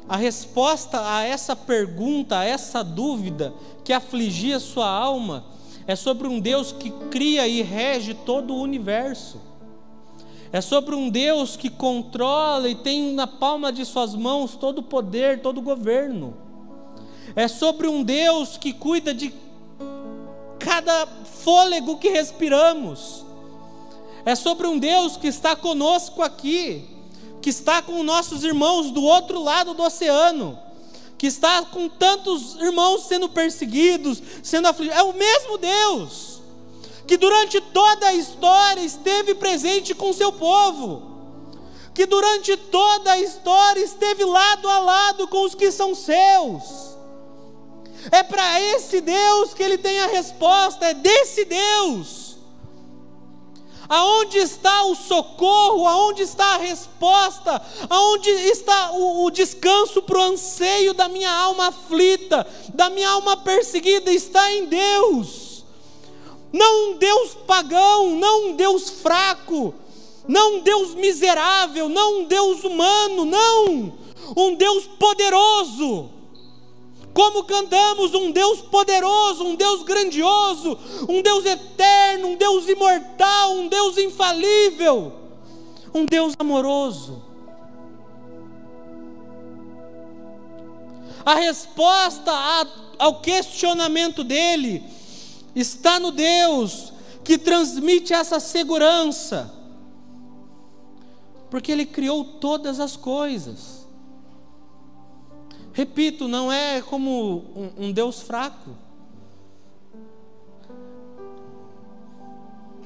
A 0.09 0.17
resposta 0.17 1.17
a 1.17 1.23
essa 1.23 1.57
pergunta, 1.57 2.39
a 2.39 2.45
essa 2.45 2.85
dúvida 2.85 3.53
que 3.85 3.93
afligia 3.93 4.61
sua 4.61 4.89
alma, 4.89 5.45
é 5.89 5.97
sobre 5.97 6.29
um 6.29 6.39
Deus 6.39 6.71
que 6.71 6.91
cria 7.11 7.49
e 7.49 7.63
rege 7.63 8.15
todo 8.15 8.55
o 8.55 8.63
universo. 8.63 9.41
É 10.53 10.61
sobre 10.61 10.95
um 10.95 11.09
Deus 11.09 11.57
que 11.57 11.69
controla 11.69 12.69
e 12.69 12.77
tem 12.77 13.13
na 13.13 13.27
palma 13.27 13.73
de 13.73 13.85
suas 13.85 14.15
mãos 14.15 14.55
todo 14.55 14.79
o 14.79 14.85
poder, 14.85 15.43
todo 15.43 15.59
o 15.59 15.63
governo. 15.63 16.37
É 17.35 17.49
sobre 17.49 17.89
um 17.89 18.05
Deus 18.05 18.57
que 18.57 18.73
cuida 18.73 19.13
de 19.13 19.33
cada 20.71 21.05
fôlego 21.43 21.99
que 21.99 22.09
respiramos. 22.11 23.25
É 24.25 24.37
sobre 24.37 24.69
um 24.69 24.79
Deus 24.79 25.17
que 25.17 25.27
está 25.27 25.57
conosco 25.57 26.23
aqui, 26.23 26.89
que 27.43 27.51
está 27.51 27.83
com 27.83 28.05
nossos 28.05 28.45
irmãos 28.45 28.93
do 28.93 29.03
outro 29.03 29.43
lado 29.43 29.75
do 29.75 29.83
oceano, 29.83 30.57
que 31.19 31.27
está 31.27 31.63
com 31.63 31.89
tantos 31.89 32.55
irmãos 32.55 33.09
sendo 33.09 33.29
perseguidos, 33.29 34.23
sendo 34.45 34.69
afligidos. 34.69 35.01
É 35.01 35.03
o 35.03 35.13
mesmo 35.13 35.59
Deus 35.59 36.39
que 37.05 37.17
durante 37.17 37.61
toda 37.61 38.07
a 38.07 38.15
história 38.15 38.83
esteve 38.83 39.35
presente 39.35 39.93
com 39.93 40.13
seu 40.13 40.33
povo, 40.33 41.03
que 41.93 42.07
durante 42.07 42.57
toda 42.57 43.11
a 43.11 43.19
história 43.19 43.83
esteve 43.83 44.25
lado 44.25 44.69
a 44.69 44.79
lado 44.79 45.27
com 45.27 45.45
os 45.45 45.57
que 45.57 45.73
são 45.73 45.97
seus. 45.97 47.00
É 48.11 48.23
para 48.23 48.61
esse 48.61 49.01
Deus 49.01 49.55
que 49.55 49.63
ele 49.63 49.79
tem 49.79 50.01
a 50.01 50.07
resposta, 50.07 50.87
é 50.87 50.95
desse 50.95 51.45
Deus. 51.45 52.37
Aonde 53.89 54.39
está 54.39 54.85
o 54.85 54.95
socorro? 54.95 55.87
Aonde 55.87 56.23
está 56.23 56.55
a 56.55 56.59
resposta? 56.59 57.61
Aonde 57.89 58.31
está 58.31 58.93
o, 58.93 59.25
o 59.25 59.31
descanso 59.31 60.01
para 60.03 60.19
o 60.19 60.23
anseio 60.23 60.95
da 60.95 61.09
minha 61.09 61.31
alma 61.31 61.69
aflita, 61.69 62.47
da 62.73 62.89
minha 62.89 63.09
alma 63.11 63.37
perseguida? 63.37 64.13
Está 64.13 64.53
em 64.53 64.67
Deus 64.67 65.51
não 66.53 66.91
um 66.91 66.97
Deus 66.97 67.35
pagão, 67.47 68.17
não 68.17 68.49
um 68.49 68.57
Deus 68.57 68.91
fraco, 68.91 69.75
não 70.27 70.57
um 70.57 70.61
Deus 70.61 70.95
miserável, 70.95 71.89
não 71.89 72.21
um 72.21 72.25
Deus 72.25 72.65
humano, 72.65 73.25
não, 73.25 73.93
um 74.37 74.55
Deus 74.55 74.87
poderoso. 74.99 76.11
Como 77.13 77.45
cantamos 77.45 78.15
um 78.15 78.31
Deus 78.31 78.61
poderoso, 78.61 79.45
um 79.45 79.57
Deus 79.57 79.83
grandioso, 79.83 80.79
um 81.09 81.21
Deus 81.21 81.45
eterno, 81.45 82.29
um 82.29 82.37
Deus 82.37 82.69
imortal, 82.69 83.53
um 83.55 83.69
Deus 83.69 83.99
infalível, 83.99 85.13
um 85.93 86.07
Deus 86.07 86.35
amoroso. 86.39 87.23
A 91.25 91.35
resposta 91.35 92.33
ao 92.99 93.21
questionamento 93.21 94.23
dele 94.23 94.83
está 95.55 95.99
no 95.99 96.11
Deus 96.13 96.93
que 97.25 97.37
transmite 97.37 98.13
essa 98.13 98.41
segurança, 98.41 99.53
porque 101.51 101.73
Ele 101.73 101.85
criou 101.85 102.25
todas 102.25 102.81
as 102.81 102.97
coisas. 102.97 103.80
Repito, 105.73 106.27
não 106.27 106.51
é 106.51 106.83
como 106.83 107.45
um, 107.57 107.87
um 107.87 107.93
Deus 107.93 108.23
fraco. 108.23 108.71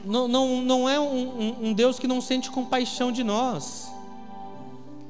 Não, 0.05 0.29
não, 0.29 0.61
não 0.61 0.88
é 0.88 1.00
um, 1.00 1.69
um, 1.69 1.73
Deus 1.73 1.99
que 1.99 2.07
não 2.07 2.21
sente 2.21 2.50
compaixão 2.50 3.11
de 3.11 3.25
nós. 3.25 3.91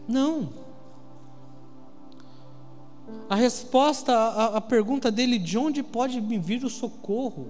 Não. 0.06 0.50
A 3.28 3.34
resposta 3.34 4.12
à, 4.12 4.56
à 4.56 4.60
pergunta 4.60 5.10
dele, 5.10 5.36
de 5.36 5.58
onde 5.58 5.82
pode 5.82 6.20
me 6.20 6.38
vir 6.38 6.64
o 6.64 6.70
socorro? 6.70 7.48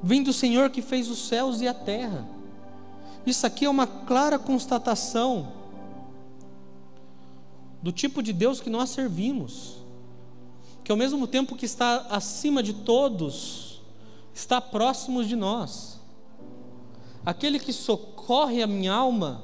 Vem 0.00 0.22
do 0.22 0.32
Senhor 0.32 0.70
que 0.70 0.80
fez 0.80 1.08
os 1.08 1.26
céus 1.26 1.60
e 1.60 1.66
a 1.66 1.74
terra. 1.74 2.28
Isso 3.26 3.46
aqui 3.46 3.64
é 3.64 3.70
uma 3.70 3.86
clara 3.86 4.38
constatação 4.38 5.61
do 7.82 7.90
tipo 7.90 8.22
de 8.22 8.32
Deus 8.32 8.60
que 8.60 8.70
nós 8.70 8.90
servimos, 8.90 9.78
que 10.84 10.92
ao 10.92 10.96
mesmo 10.96 11.26
tempo 11.26 11.56
que 11.56 11.66
está 11.66 12.06
acima 12.10 12.62
de 12.62 12.72
todos, 12.72 13.82
está 14.32 14.60
próximo 14.60 15.24
de 15.24 15.34
nós. 15.34 16.00
Aquele 17.26 17.58
que 17.58 17.72
socorre 17.72 18.62
a 18.62 18.66
minha 18.66 18.92
alma 18.92 19.42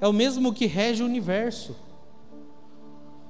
é 0.00 0.06
o 0.06 0.12
mesmo 0.12 0.52
que 0.52 0.66
rege 0.66 1.02
o 1.02 1.06
universo. 1.06 1.74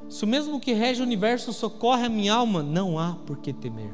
Se 0.09 0.25
o 0.25 0.27
mesmo 0.27 0.61
que 0.61 0.73
rege 0.73 1.01
o 1.01 1.05
universo 1.05 1.53
socorre 1.53 2.07
a 2.07 2.09
minha 2.09 2.35
alma, 2.35 2.63
não 2.63 2.99
há 2.99 3.15
por 3.27 3.39
que 3.39 3.53
temer. 3.53 3.93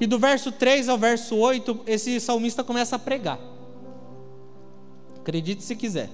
E 0.00 0.06
do 0.06 0.18
verso 0.18 0.50
3 0.50 0.88
ao 0.88 0.98
verso 0.98 1.36
8, 1.36 1.80
esse 1.86 2.20
salmista 2.20 2.62
começa 2.64 2.96
a 2.96 2.98
pregar. 2.98 3.38
Acredite 5.18 5.62
se 5.62 5.74
quiser. 5.74 6.10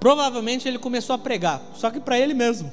Provavelmente 0.00 0.66
ele 0.66 0.78
começou 0.78 1.14
a 1.14 1.18
pregar, 1.18 1.62
só 1.74 1.90
que 1.90 2.00
para 2.00 2.18
ele 2.18 2.32
mesmo. 2.32 2.72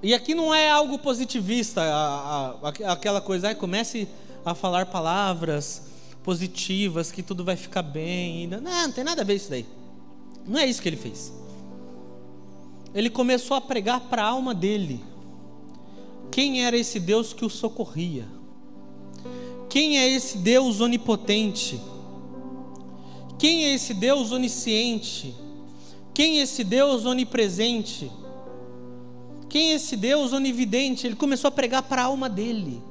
E 0.00 0.14
aqui 0.14 0.34
não 0.34 0.54
é 0.54 0.70
algo 0.70 0.98
positivista, 0.98 1.82
a, 1.82 2.50
a, 2.62 2.92
aquela 2.92 3.20
coisa, 3.20 3.50
ah, 3.50 3.54
comece 3.54 4.06
a 4.44 4.54
falar 4.54 4.86
palavras 4.86 5.82
positivas, 6.22 7.10
que 7.10 7.22
tudo 7.22 7.42
vai 7.42 7.56
ficar 7.56 7.82
bem. 7.82 8.46
Não, 8.46 8.60
não 8.60 8.92
tem 8.92 9.02
nada 9.02 9.22
a 9.22 9.24
ver 9.24 9.34
isso 9.34 9.50
daí. 9.50 9.66
Não 10.46 10.60
é 10.60 10.66
isso 10.66 10.80
que 10.80 10.88
ele 10.88 10.96
fez. 10.96 11.32
Ele 12.94 13.10
começou 13.10 13.56
a 13.56 13.60
pregar 13.60 14.00
para 14.00 14.22
a 14.22 14.28
alma 14.28 14.54
dele. 14.54 15.02
Quem 16.30 16.64
era 16.64 16.76
esse 16.76 17.00
Deus 17.00 17.32
que 17.32 17.44
o 17.44 17.50
socorria? 17.50 18.26
Quem 19.68 19.98
é 19.98 20.08
esse 20.08 20.38
Deus 20.38 20.80
onipotente? 20.80 21.80
Quem 23.44 23.66
é 23.66 23.74
esse 23.74 23.92
Deus 23.92 24.32
onisciente? 24.32 25.36
Quem 26.14 26.38
é 26.38 26.44
esse 26.44 26.64
Deus 26.64 27.04
onipresente? 27.04 28.10
Quem 29.50 29.72
é 29.72 29.74
esse 29.74 29.98
Deus 29.98 30.32
onividente? 30.32 31.06
Ele 31.06 31.14
começou 31.14 31.48
a 31.48 31.50
pregar 31.50 31.82
para 31.82 32.00
a 32.00 32.04
alma 32.06 32.26
dele. 32.26 32.82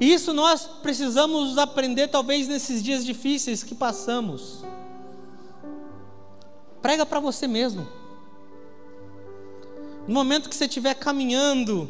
E 0.00 0.10
isso 0.10 0.32
nós 0.32 0.66
precisamos 0.80 1.58
aprender, 1.58 2.08
talvez 2.08 2.48
nesses 2.48 2.82
dias 2.82 3.04
difíceis 3.04 3.62
que 3.62 3.74
passamos. 3.74 4.64
Prega 6.80 7.04
para 7.04 7.20
você 7.20 7.46
mesmo. 7.46 7.86
No 10.08 10.14
momento 10.14 10.48
que 10.48 10.56
você 10.56 10.64
estiver 10.64 10.94
caminhando 10.94 11.86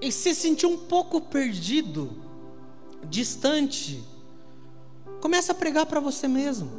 e 0.00 0.10
se 0.10 0.34
sentir 0.34 0.64
um 0.64 0.78
pouco 0.78 1.20
perdido, 1.20 2.24
distante, 3.08 4.04
Começa 5.20 5.52
a 5.52 5.54
pregar 5.54 5.86
para 5.86 6.00
você 6.00 6.28
mesmo. 6.28 6.70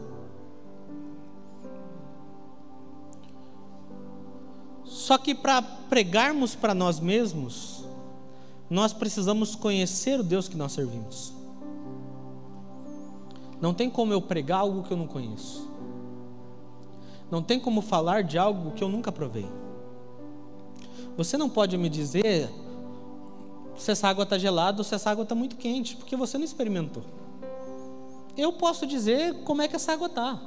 Só 4.86 5.18
que 5.18 5.34
para 5.34 5.62
pregarmos 5.62 6.56
para 6.56 6.74
nós 6.74 7.00
mesmos, 7.00 7.84
nós 8.70 8.94
precisamos 8.94 9.56
conhecer 9.56 10.20
o 10.20 10.24
Deus 10.24 10.48
que 10.48 10.58
nós 10.58 10.74
servimos. 10.74 11.34
Não 13.60 13.74
tem 13.74 13.90
como 13.90 14.14
eu 14.14 14.22
pregar 14.22 14.60
algo 14.60 14.84
que 14.84 14.92
eu 14.92 14.98
não 14.98 15.08
conheço. 15.08 15.68
Não 17.32 17.42
tem 17.42 17.60
como 17.60 17.82
falar 17.82 18.24
de 18.24 18.38
algo 18.38 18.72
que 18.72 18.84
eu 18.84 18.90
nunca 18.90 19.12
provei. 19.12 19.50
Você 21.18 21.38
não 21.38 21.50
pode 21.50 21.76
me 21.78 21.90
dizer 21.90 22.50
se 23.78 23.92
essa 23.92 24.08
água 24.08 24.24
está 24.24 24.38
gelada 24.38 24.80
ou 24.80 24.84
se 24.84 24.96
essa 24.96 25.10
água 25.10 25.24
está 25.24 25.36
muito 25.36 25.56
quente, 25.56 25.96
porque 25.96 26.16
você 26.16 26.38
não 26.38 26.46
experimentou. 26.46 27.04
Eu 28.36 28.54
posso 28.54 28.86
dizer 28.86 29.34
como 29.44 29.62
é 29.62 29.68
que 29.68 29.76
essa 29.76 29.94
água 29.94 30.08
está. 30.08 30.40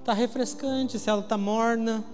Está 0.00 0.12
refrescante, 0.12 0.98
se 0.98 1.08
ela 1.08 1.20
está 1.20 1.38
morna, 1.38 2.04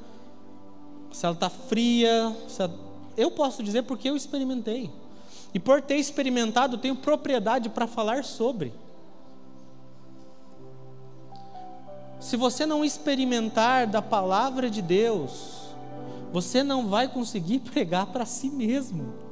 se 1.12 1.26
ela 1.26 1.35
está 1.35 1.50
fria. 1.50 2.35
Ela... 2.59 2.75
Eu 3.17 3.31
posso 3.31 3.62
dizer 3.62 3.83
porque 3.83 4.09
eu 4.09 4.17
experimentei. 4.17 4.90
E 5.52 5.59
por 5.59 5.83
ter 5.83 5.97
experimentado, 5.97 6.79
tenho 6.79 6.95
propriedade 6.95 7.69
para 7.69 7.87
falar 7.87 8.25
sobre. 8.25 8.73
Se 12.21 12.37
você 12.37 12.67
não 12.67 12.85
experimentar 12.85 13.87
da 13.87 14.00
palavra 14.00 14.71
de 14.71 14.81
Deus, 14.81 15.71
você 16.33 16.62
não 16.62 16.87
vai 16.87 17.09
conseguir 17.09 17.59
pregar 17.73 18.07
para 18.07 18.25
si 18.25 18.49
mesmo. 18.49 19.30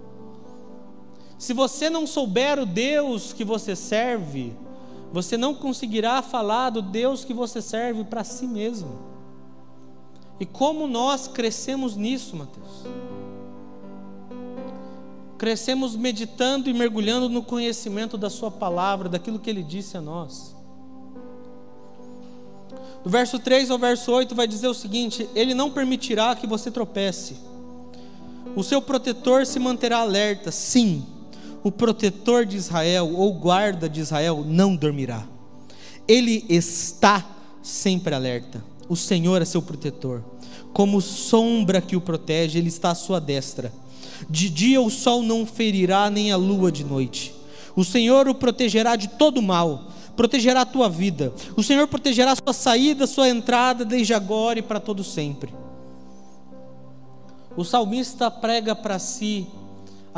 Se 1.38 1.52
você 1.52 1.88
não 1.88 2.04
souber 2.04 2.59
o 2.59 2.66
Deus 2.66 3.33
que 3.33 3.45
você 3.45 3.76
serve, 3.76 4.52
você 5.12 5.37
não 5.37 5.54
conseguirá 5.54 6.21
falar 6.21 6.71
do 6.71 6.83
Deus 6.83 7.25
que 7.25 7.33
você 7.33 7.62
serve 7.62 8.02
para 8.02 8.25
si 8.25 8.45
mesmo. 8.45 8.99
E 10.40 10.45
como 10.45 10.88
nós 10.88 11.28
crescemos 11.28 11.95
nisso, 11.95 12.37
Mateus? 12.37 12.85
Crescemos 15.38 15.95
meditando 15.95 16.68
e 16.68 16.75
mergulhando 16.75 17.28
no 17.28 17.45
conhecimento 17.45 18.18
da 18.18 18.28
Sua 18.28 18.50
palavra, 18.50 19.09
daquilo 19.09 19.38
que 19.38 19.49
Ele 19.49 19.62
disse 19.62 19.97
a 19.97 20.00
nós. 20.00 20.57
Do 23.04 23.09
verso 23.09 23.38
3 23.38 23.71
ao 23.71 23.78
verso 23.78 24.11
8 24.11 24.35
vai 24.35 24.49
dizer 24.49 24.66
o 24.66 24.75
seguinte: 24.75 25.28
Ele 25.37 25.54
não 25.54 25.71
permitirá 25.71 26.35
que 26.35 26.49
você 26.49 26.68
tropece, 26.68 27.37
o 28.57 28.64
seu 28.64 28.83
protetor 28.83 29.47
se 29.47 29.61
manterá 29.61 29.99
alerta, 29.99 30.50
sim 30.50 31.07
o 31.68 31.72
protetor 31.72 32.46
de 32.46 32.56
Israel 32.56 33.12
ou 33.14 33.30
guarda 33.34 33.90
de 33.90 34.00
Israel 34.00 34.42
não 34.42 34.75
dormirá. 34.75 35.26
Ele 36.08 36.42
está 36.48 37.22
sempre 37.62 38.14
alerta. 38.14 38.64
O 38.88 38.96
Senhor 38.96 39.42
é 39.42 39.44
seu 39.44 39.60
protetor. 39.60 40.25
Como 40.72 40.98
sombra 41.02 41.82
que 41.82 41.94
o 41.94 42.00
protege, 42.00 42.58
ele 42.58 42.68
está 42.68 42.92
à 42.92 42.94
sua 42.94 43.20
destra. 43.20 43.70
De 44.30 44.48
dia 44.48 44.80
o 44.80 44.88
sol 44.88 45.22
não 45.22 45.44
ferirá, 45.44 46.08
nem 46.08 46.32
a 46.32 46.38
lua 46.38 46.72
de 46.72 46.84
noite. 46.84 47.34
O 47.76 47.84
Senhor 47.84 48.26
o 48.28 48.34
protegerá 48.34 48.96
de 48.96 49.08
todo 49.08 49.42
mal, 49.42 49.92
protegerá 50.16 50.62
a 50.62 50.66
tua 50.66 50.88
vida. 50.88 51.34
O 51.54 51.62
Senhor 51.62 51.87
protegerá 51.87 52.32
a 52.32 52.37
sua 52.37 52.54
saída, 52.54 53.04
a 53.04 53.06
sua 53.06 53.28
entrada, 53.28 53.84
desde 53.84 54.14
agora 54.14 54.58
e 54.58 54.62
para 54.62 54.80
todo 54.80 55.04
sempre. 55.04 55.52
O 57.54 57.62
salmista 57.62 58.30
prega 58.30 58.75
para 58.75 58.98
si 58.98 59.46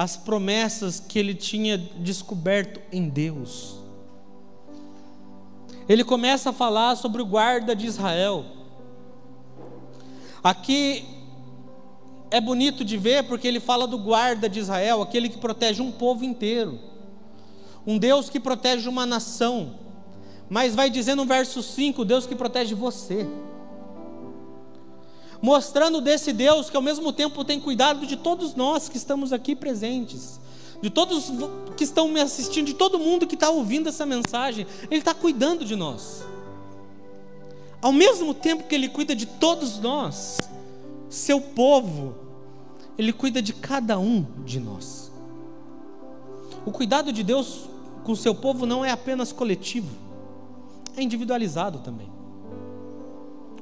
as 0.00 0.16
promessas 0.16 0.98
que 0.98 1.18
ele 1.18 1.34
tinha 1.34 1.76
descoberto 1.76 2.80
em 2.90 3.06
Deus. 3.06 3.76
Ele 5.86 6.02
começa 6.02 6.48
a 6.48 6.52
falar 6.54 6.96
sobre 6.96 7.20
o 7.20 7.26
guarda 7.26 7.76
de 7.76 7.84
Israel. 7.84 8.46
Aqui 10.42 11.04
é 12.30 12.40
bonito 12.40 12.82
de 12.82 12.96
ver 12.96 13.24
porque 13.24 13.46
ele 13.46 13.60
fala 13.60 13.86
do 13.86 13.98
guarda 13.98 14.48
de 14.48 14.58
Israel, 14.58 15.02
aquele 15.02 15.28
que 15.28 15.36
protege 15.36 15.82
um 15.82 15.92
povo 15.92 16.24
inteiro, 16.24 16.80
um 17.86 17.98
Deus 17.98 18.30
que 18.30 18.40
protege 18.40 18.88
uma 18.88 19.04
nação, 19.04 19.74
mas 20.48 20.74
vai 20.74 20.88
dizer 20.88 21.14
no 21.14 21.26
verso 21.26 21.62
5: 21.62 22.06
Deus 22.06 22.26
que 22.26 22.34
protege 22.34 22.74
você 22.74 23.28
mostrando 25.42 26.00
desse 26.00 26.32
Deus 26.32 26.68
que 26.68 26.76
ao 26.76 26.82
mesmo 26.82 27.12
tempo 27.12 27.44
tem 27.44 27.58
cuidado 27.58 28.06
de 28.06 28.16
todos 28.16 28.54
nós 28.54 28.88
que 28.88 28.96
estamos 28.96 29.32
aqui 29.32 29.56
presentes, 29.56 30.38
de 30.82 30.90
todos 30.90 31.30
que 31.76 31.84
estão 31.84 32.08
me 32.08 32.20
assistindo, 32.20 32.66
de 32.66 32.74
todo 32.74 32.98
mundo 32.98 33.26
que 33.26 33.34
está 33.34 33.50
ouvindo 33.50 33.88
essa 33.88 34.04
mensagem, 34.04 34.66
Ele 34.90 35.00
está 35.00 35.14
cuidando 35.14 35.64
de 35.64 35.76
nós. 35.76 36.24
Ao 37.80 37.92
mesmo 37.92 38.34
tempo 38.34 38.64
que 38.64 38.74
Ele 38.74 38.88
cuida 38.88 39.14
de 39.14 39.26
todos 39.26 39.78
nós, 39.78 40.38
seu 41.08 41.40
povo, 41.40 42.14
Ele 42.98 43.12
cuida 43.12 43.40
de 43.40 43.54
cada 43.54 43.98
um 43.98 44.26
de 44.44 44.60
nós. 44.60 45.10
O 46.66 46.70
cuidado 46.70 47.12
de 47.12 47.22
Deus 47.22 47.68
com 48.04 48.14
seu 48.14 48.34
povo 48.34 48.66
não 48.66 48.84
é 48.84 48.90
apenas 48.90 49.32
coletivo, 49.32 49.94
é 50.96 51.02
individualizado 51.02 51.78
também 51.78 52.19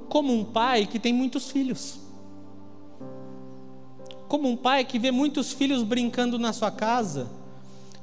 como 0.08 0.32
um 0.32 0.44
pai 0.44 0.86
que 0.86 0.98
tem 0.98 1.12
muitos 1.12 1.50
filhos. 1.50 1.98
Como 4.28 4.48
um 4.48 4.56
pai 4.56 4.84
que 4.84 4.98
vê 4.98 5.10
muitos 5.10 5.52
filhos 5.52 5.82
brincando 5.82 6.38
na 6.38 6.52
sua 6.52 6.70
casa 6.70 7.28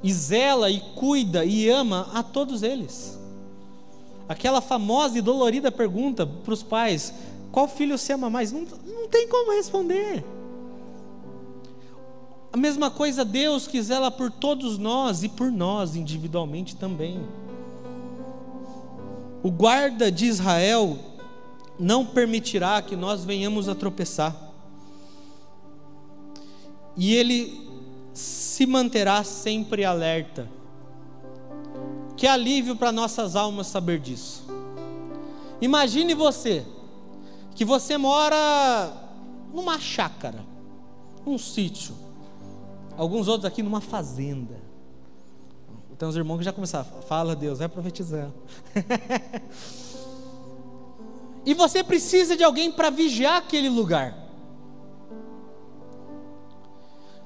e 0.02 0.12
zela 0.12 0.70
e 0.70 0.80
cuida 0.94 1.44
e 1.44 1.68
ama 1.68 2.08
a 2.12 2.22
todos 2.22 2.62
eles. 2.62 3.18
Aquela 4.28 4.60
famosa 4.60 5.18
e 5.18 5.22
dolorida 5.22 5.70
pergunta 5.70 6.26
para 6.26 6.52
os 6.52 6.62
pais: 6.62 7.12
qual 7.52 7.68
filho 7.68 7.96
você 7.96 8.12
ama 8.12 8.28
mais? 8.28 8.50
Não, 8.50 8.66
não 8.86 9.08
tem 9.08 9.28
como 9.28 9.52
responder. 9.52 10.24
A 12.52 12.56
mesma 12.56 12.90
coisa 12.90 13.24
Deus 13.24 13.66
que 13.66 13.82
zela 13.82 14.10
por 14.10 14.30
todos 14.30 14.78
nós 14.78 15.22
e 15.22 15.28
por 15.28 15.52
nós 15.52 15.94
individualmente 15.94 16.74
também. 16.74 17.20
O 19.42 19.50
guarda 19.50 20.10
de 20.10 20.26
Israel 20.26 20.98
não 21.78 22.04
permitirá 22.04 22.80
que 22.82 22.96
nós 22.96 23.24
venhamos 23.24 23.68
a 23.68 23.74
tropeçar. 23.74 24.34
E 26.96 27.14
Ele 27.14 27.66
se 28.14 28.66
manterá 28.66 29.22
sempre 29.22 29.84
alerta. 29.84 30.48
Que 32.16 32.26
alívio 32.26 32.74
para 32.74 32.90
nossas 32.90 33.36
almas 33.36 33.66
saber 33.66 33.98
disso. 33.98 34.44
Imagine 35.60 36.14
você, 36.14 36.64
que 37.54 37.64
você 37.64 37.98
mora 37.98 38.92
numa 39.52 39.78
chácara, 39.78 40.44
num 41.24 41.38
sítio, 41.38 41.94
alguns 42.96 43.28
outros 43.28 43.44
aqui 43.44 43.62
numa 43.62 43.80
fazenda. 43.80 44.66
Tem 45.98 46.06
uns 46.06 46.16
irmãos 46.16 46.38
que 46.38 46.44
já 46.44 46.52
começaram, 46.52 46.86
fala 47.06 47.34
Deus, 47.34 47.58
vai 47.58 47.68
profetizando. 47.68 48.34
E 51.46 51.54
você 51.54 51.84
precisa 51.84 52.36
de 52.36 52.42
alguém 52.42 52.72
para 52.72 52.90
vigiar 52.90 53.36
aquele 53.36 53.68
lugar. 53.68 54.26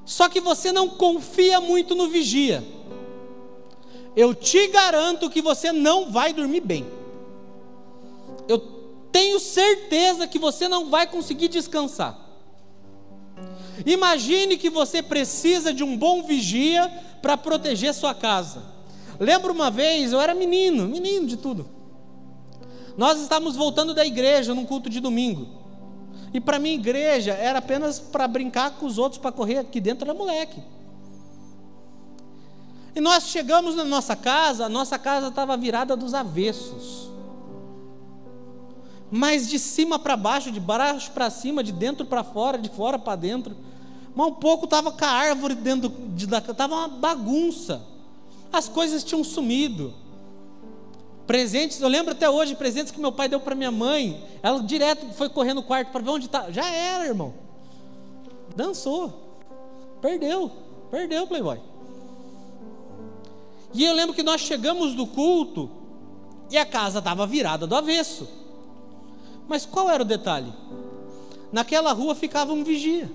Só 0.04 0.28
que 0.28 0.40
você 0.40 0.70
não 0.70 0.90
confia 0.90 1.58
muito 1.58 1.94
no 1.94 2.06
vigia. 2.06 2.62
Eu 4.14 4.34
te 4.34 4.66
garanto 4.68 5.30
que 5.30 5.40
você 5.40 5.72
não 5.72 6.10
vai 6.10 6.34
dormir 6.34 6.60
bem. 6.60 6.86
Eu 8.46 8.58
tenho 9.10 9.40
certeza 9.40 10.26
que 10.26 10.38
você 10.38 10.68
não 10.68 10.90
vai 10.90 11.06
conseguir 11.06 11.48
descansar. 11.48 12.18
Imagine 13.86 14.58
que 14.58 14.68
você 14.68 15.02
precisa 15.02 15.72
de 15.72 15.82
um 15.82 15.96
bom 15.96 16.22
vigia 16.24 16.88
para 17.22 17.38
proteger 17.38 17.94
sua 17.94 18.14
casa. 18.14 18.62
Lembro 19.18 19.52
uma 19.52 19.70
vez, 19.70 20.12
eu 20.12 20.20
era 20.20 20.34
menino, 20.34 20.86
menino 20.86 21.26
de 21.26 21.36
tudo. 21.36 21.79
Nós 23.00 23.18
estávamos 23.18 23.56
voltando 23.56 23.94
da 23.94 24.04
igreja 24.04 24.54
num 24.54 24.66
culto 24.66 24.90
de 24.90 25.00
domingo. 25.00 25.48
E 26.34 26.38
para 26.38 26.58
mim, 26.58 26.74
igreja 26.74 27.32
era 27.32 27.58
apenas 27.58 27.98
para 27.98 28.28
brincar 28.28 28.72
com 28.72 28.84
os 28.84 28.98
outros, 28.98 29.18
para 29.18 29.32
correr 29.32 29.56
aqui 29.56 29.80
dentro 29.80 30.04
era 30.04 30.12
moleque. 30.12 30.62
E 32.94 33.00
nós 33.00 33.28
chegamos 33.28 33.74
na 33.74 33.86
nossa 33.86 34.14
casa, 34.14 34.66
a 34.66 34.68
nossa 34.68 34.98
casa 34.98 35.28
estava 35.28 35.56
virada 35.56 35.96
dos 35.96 36.12
avessos. 36.12 37.08
Mas 39.10 39.48
de 39.48 39.58
cima 39.58 39.98
para 39.98 40.14
baixo, 40.14 40.52
de 40.52 40.60
baixo 40.60 41.10
para 41.12 41.30
cima, 41.30 41.64
de 41.64 41.72
dentro 41.72 42.04
para 42.04 42.22
fora, 42.22 42.58
de 42.58 42.68
fora 42.68 42.98
para 42.98 43.16
dentro. 43.16 43.56
Mas 44.14 44.26
um 44.26 44.34
pouco 44.34 44.66
estava 44.66 44.92
com 44.92 45.04
a 45.06 45.08
árvore 45.08 45.54
dentro 45.54 45.88
de, 46.14 46.26
estava 46.26 46.74
uma 46.74 46.88
bagunça. 46.88 47.80
As 48.52 48.68
coisas 48.68 49.02
tinham 49.02 49.24
sumido. 49.24 49.94
Presentes, 51.30 51.80
eu 51.80 51.86
lembro 51.86 52.10
até 52.10 52.28
hoje, 52.28 52.56
presentes 52.56 52.90
que 52.90 52.98
meu 52.98 53.12
pai 53.12 53.28
deu 53.28 53.38
para 53.38 53.54
minha 53.54 53.70
mãe. 53.70 54.20
Ela 54.42 54.60
direto 54.64 55.06
foi 55.14 55.28
correr 55.28 55.54
no 55.54 55.62
quarto 55.62 55.92
para 55.92 56.00
ver 56.00 56.10
onde 56.10 56.26
está. 56.26 56.50
Já 56.50 56.68
era, 56.68 57.06
irmão. 57.06 57.32
Dançou. 58.56 59.12
Perdeu. 60.02 60.50
Perdeu, 60.90 61.28
Playboy. 61.28 61.60
E 63.72 63.84
eu 63.84 63.94
lembro 63.94 64.12
que 64.12 64.24
nós 64.24 64.40
chegamos 64.40 64.96
do 64.96 65.06
culto 65.06 65.70
E 66.50 66.58
a 66.58 66.66
casa 66.66 66.98
estava 66.98 67.24
virada 67.28 67.64
do 67.64 67.76
avesso. 67.76 68.26
Mas 69.46 69.64
qual 69.64 69.88
era 69.88 70.02
o 70.02 70.06
detalhe? 70.06 70.52
Naquela 71.52 71.92
rua 71.92 72.16
ficava 72.16 72.52
um 72.52 72.64
vigia. 72.64 73.08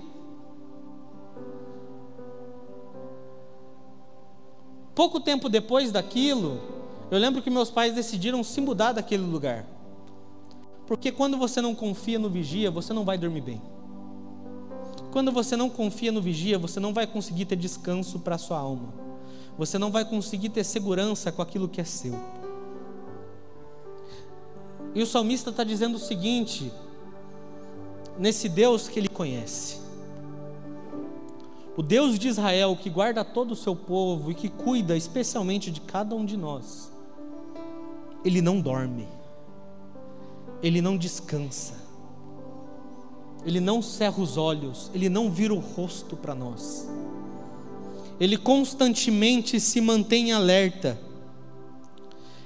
Pouco 4.94 5.20
tempo 5.20 5.50
depois 5.50 5.92
daquilo, 5.92 6.75
eu 7.10 7.18
lembro 7.18 7.42
que 7.42 7.50
meus 7.50 7.70
pais 7.70 7.94
decidiram 7.94 8.42
se 8.42 8.60
mudar 8.60 8.92
daquele 8.92 9.22
lugar. 9.22 9.64
Porque 10.86 11.10
quando 11.10 11.36
você 11.36 11.60
não 11.60 11.74
confia 11.74 12.18
no 12.18 12.28
vigia, 12.28 12.70
você 12.70 12.92
não 12.92 13.04
vai 13.04 13.18
dormir 13.18 13.40
bem. 13.40 13.62
Quando 15.12 15.32
você 15.32 15.56
não 15.56 15.70
confia 15.70 16.12
no 16.12 16.20
vigia, 16.20 16.58
você 16.58 16.78
não 16.78 16.92
vai 16.92 17.06
conseguir 17.06 17.46
ter 17.46 17.56
descanso 17.56 18.18
para 18.20 18.34
a 18.34 18.38
sua 18.38 18.58
alma. 18.58 18.92
Você 19.56 19.78
não 19.78 19.90
vai 19.90 20.04
conseguir 20.04 20.50
ter 20.50 20.62
segurança 20.62 21.32
com 21.32 21.40
aquilo 21.40 21.68
que 21.68 21.80
é 21.80 21.84
seu. 21.84 22.14
E 24.94 25.02
o 25.02 25.06
salmista 25.06 25.50
está 25.50 25.64
dizendo 25.64 25.96
o 25.96 25.98
seguinte: 25.98 26.70
nesse 28.18 28.48
Deus 28.48 28.88
que 28.88 28.98
ele 28.98 29.08
conhece, 29.08 29.78
o 31.76 31.82
Deus 31.82 32.18
de 32.18 32.28
Israel 32.28 32.76
que 32.80 32.88
guarda 32.88 33.24
todo 33.24 33.52
o 33.52 33.56
seu 33.56 33.76
povo 33.76 34.30
e 34.30 34.34
que 34.34 34.48
cuida 34.48 34.96
especialmente 34.96 35.70
de 35.70 35.80
cada 35.80 36.14
um 36.14 36.24
de 36.24 36.36
nós, 36.36 36.90
ele 38.26 38.42
não 38.42 38.60
dorme, 38.60 39.06
ele 40.60 40.82
não 40.82 40.96
descansa, 40.96 41.74
ele 43.44 43.60
não 43.60 43.80
cerra 43.80 44.20
os 44.20 44.36
olhos, 44.36 44.90
ele 44.92 45.08
não 45.08 45.30
vira 45.30 45.54
o 45.54 45.60
rosto 45.60 46.16
para 46.16 46.34
nós. 46.34 46.88
Ele 48.18 48.36
constantemente 48.36 49.60
se 49.60 49.80
mantém 49.80 50.32
alerta. 50.32 50.98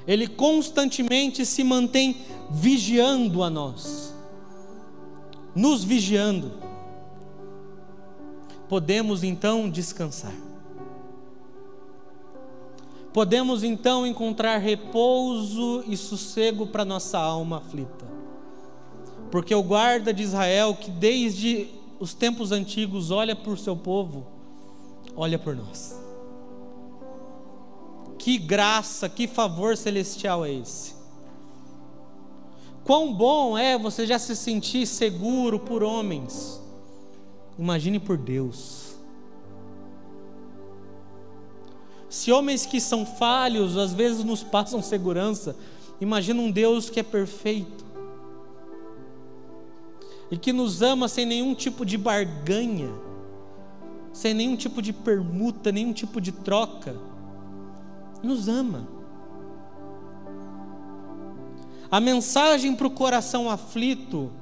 Ele 0.06 0.26
constantemente 0.26 1.46
se 1.46 1.64
mantém 1.64 2.16
vigiando 2.50 3.42
a 3.42 3.48
nós. 3.48 4.12
Nos 5.54 5.82
vigiando. 5.82 6.52
Podemos 8.68 9.24
então 9.24 9.70
descansar. 9.70 10.49
Podemos 13.12 13.62
então 13.64 14.06
encontrar 14.06 14.58
repouso 14.58 15.84
e 15.86 15.96
sossego 15.96 16.66
para 16.66 16.84
nossa 16.84 17.18
alma 17.18 17.58
aflita 17.58 18.10
porque 19.30 19.54
o 19.54 19.62
guarda 19.62 20.12
de 20.12 20.22
Israel, 20.22 20.74
que 20.74 20.90
desde 20.90 21.68
os 21.98 22.12
tempos 22.12 22.50
antigos 22.50 23.10
olha 23.10 23.36
por 23.36 23.58
seu 23.58 23.76
povo, 23.76 24.26
olha 25.14 25.38
por 25.38 25.54
nós. 25.54 25.98
Que 28.18 28.36
graça, 28.36 29.08
que 29.08 29.26
favor 29.26 29.76
celestial 29.76 30.44
é 30.44 30.52
esse? 30.52 30.94
Quão 32.84 33.14
bom 33.14 33.56
é 33.56 33.78
você 33.78 34.06
já 34.06 34.18
se 34.18 34.34
sentir 34.34 34.86
seguro 34.86 35.60
por 35.60 35.82
homens, 35.82 36.60
imagine 37.58 38.00
por 38.00 38.16
Deus. 38.16 38.89
Se 42.10 42.32
homens 42.32 42.66
que 42.66 42.80
são 42.80 43.06
falhos 43.06 43.76
às 43.76 43.92
vezes 43.94 44.24
nos 44.24 44.42
passam 44.42 44.82
segurança, 44.82 45.56
imagina 46.00 46.42
um 46.42 46.50
Deus 46.50 46.90
que 46.90 46.98
é 46.98 47.04
perfeito 47.04 47.84
e 50.28 50.36
que 50.36 50.52
nos 50.52 50.82
ama 50.82 51.06
sem 51.06 51.24
nenhum 51.24 51.54
tipo 51.54 51.86
de 51.86 51.96
barganha, 51.96 52.90
sem 54.12 54.34
nenhum 54.34 54.56
tipo 54.56 54.82
de 54.82 54.92
permuta, 54.92 55.70
nenhum 55.70 55.92
tipo 55.92 56.20
de 56.20 56.32
troca. 56.32 56.96
Nos 58.24 58.48
ama. 58.48 58.88
A 61.90 62.00
mensagem 62.00 62.74
para 62.74 62.88
o 62.88 62.90
coração 62.90 63.48
aflito 63.48 64.32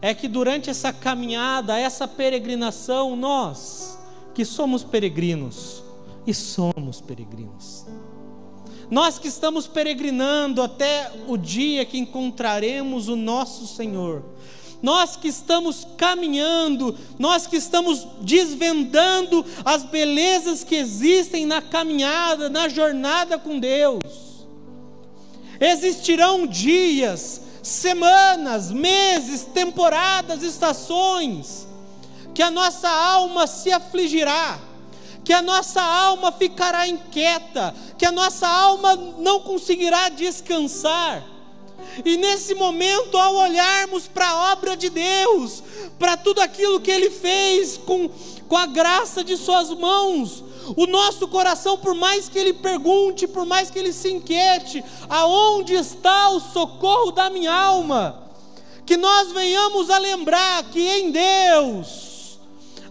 é 0.00 0.14
que 0.14 0.28
durante 0.28 0.70
essa 0.70 0.92
caminhada, 0.94 1.78
essa 1.78 2.08
peregrinação, 2.08 3.14
nós, 3.16 3.98
que 4.34 4.44
somos 4.44 4.82
peregrinos, 4.82 5.82
e 6.26 6.32
somos 6.32 7.00
peregrinos, 7.00 7.86
nós 8.90 9.18
que 9.18 9.28
estamos 9.28 9.66
peregrinando 9.66 10.60
até 10.60 11.10
o 11.26 11.36
dia 11.36 11.84
que 11.84 11.98
encontraremos 11.98 13.08
o 13.08 13.16
nosso 13.16 13.66
Senhor, 13.66 14.22
nós 14.82 15.16
que 15.16 15.28
estamos 15.28 15.86
caminhando, 15.96 16.98
nós 17.18 17.46
que 17.46 17.56
estamos 17.56 18.06
desvendando 18.20 19.46
as 19.64 19.84
belezas 19.84 20.64
que 20.64 20.74
existem 20.74 21.46
na 21.46 21.62
caminhada, 21.62 22.50
na 22.50 22.68
jornada 22.68 23.38
com 23.38 23.60
Deus. 23.60 24.02
Existirão 25.60 26.46
dias, 26.46 27.40
semanas, 27.62 28.72
meses, 28.72 29.44
temporadas, 29.44 30.42
estações, 30.42 31.68
que 32.34 32.42
a 32.42 32.50
nossa 32.50 32.90
alma 32.90 33.46
se 33.46 33.70
afligirá, 33.70 34.58
que 35.24 35.32
a 35.32 35.42
nossa 35.42 35.80
alma 35.80 36.32
ficará 36.32 36.86
inquieta, 36.88 37.74
que 37.96 38.04
a 38.04 38.12
nossa 38.12 38.48
alma 38.48 38.96
não 38.96 39.40
conseguirá 39.40 40.08
descansar 40.08 41.32
e 42.04 42.16
nesse 42.16 42.54
momento, 42.54 43.18
ao 43.18 43.34
olharmos 43.34 44.06
para 44.06 44.26
a 44.28 44.52
obra 44.52 44.76
de 44.76 44.88
Deus, 44.88 45.62
para 45.98 46.16
tudo 46.16 46.40
aquilo 46.40 46.80
que 46.80 46.90
Ele 46.90 47.10
fez 47.10 47.76
com, 47.76 48.08
com 48.48 48.56
a 48.56 48.66
graça 48.66 49.22
de 49.22 49.36
Suas 49.36 49.70
mãos, 49.70 50.42
o 50.76 50.86
nosso 50.86 51.28
coração, 51.28 51.76
por 51.76 51.94
mais 51.94 52.28
que 52.28 52.38
ele 52.38 52.52
pergunte, 52.52 53.26
por 53.26 53.44
mais 53.44 53.68
que 53.68 53.78
ele 53.80 53.92
se 53.92 54.12
inquiete, 54.12 54.82
aonde 55.08 55.74
está 55.74 56.30
o 56.30 56.38
socorro 56.38 57.10
da 57.10 57.28
minha 57.28 57.52
alma? 57.52 58.30
Que 58.86 58.96
nós 58.96 59.32
venhamos 59.32 59.90
a 59.90 59.98
lembrar 59.98 60.62
que 60.70 60.80
em 60.80 61.10
Deus 61.10 62.01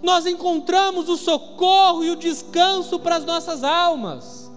nós 0.01 0.25
encontramos 0.25 1.07
o 1.09 1.17
socorro 1.17 2.03
e 2.03 2.09
o 2.09 2.15
descanso 2.15 2.99
para 2.99 3.17
as 3.17 3.25
nossas 3.25 3.63
almas. 3.63 4.51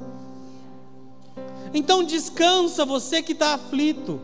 Então 1.72 2.02
descansa 2.02 2.85
você 2.85 3.22
que 3.22 3.33
está 3.33 3.54
aflito. 3.54 4.20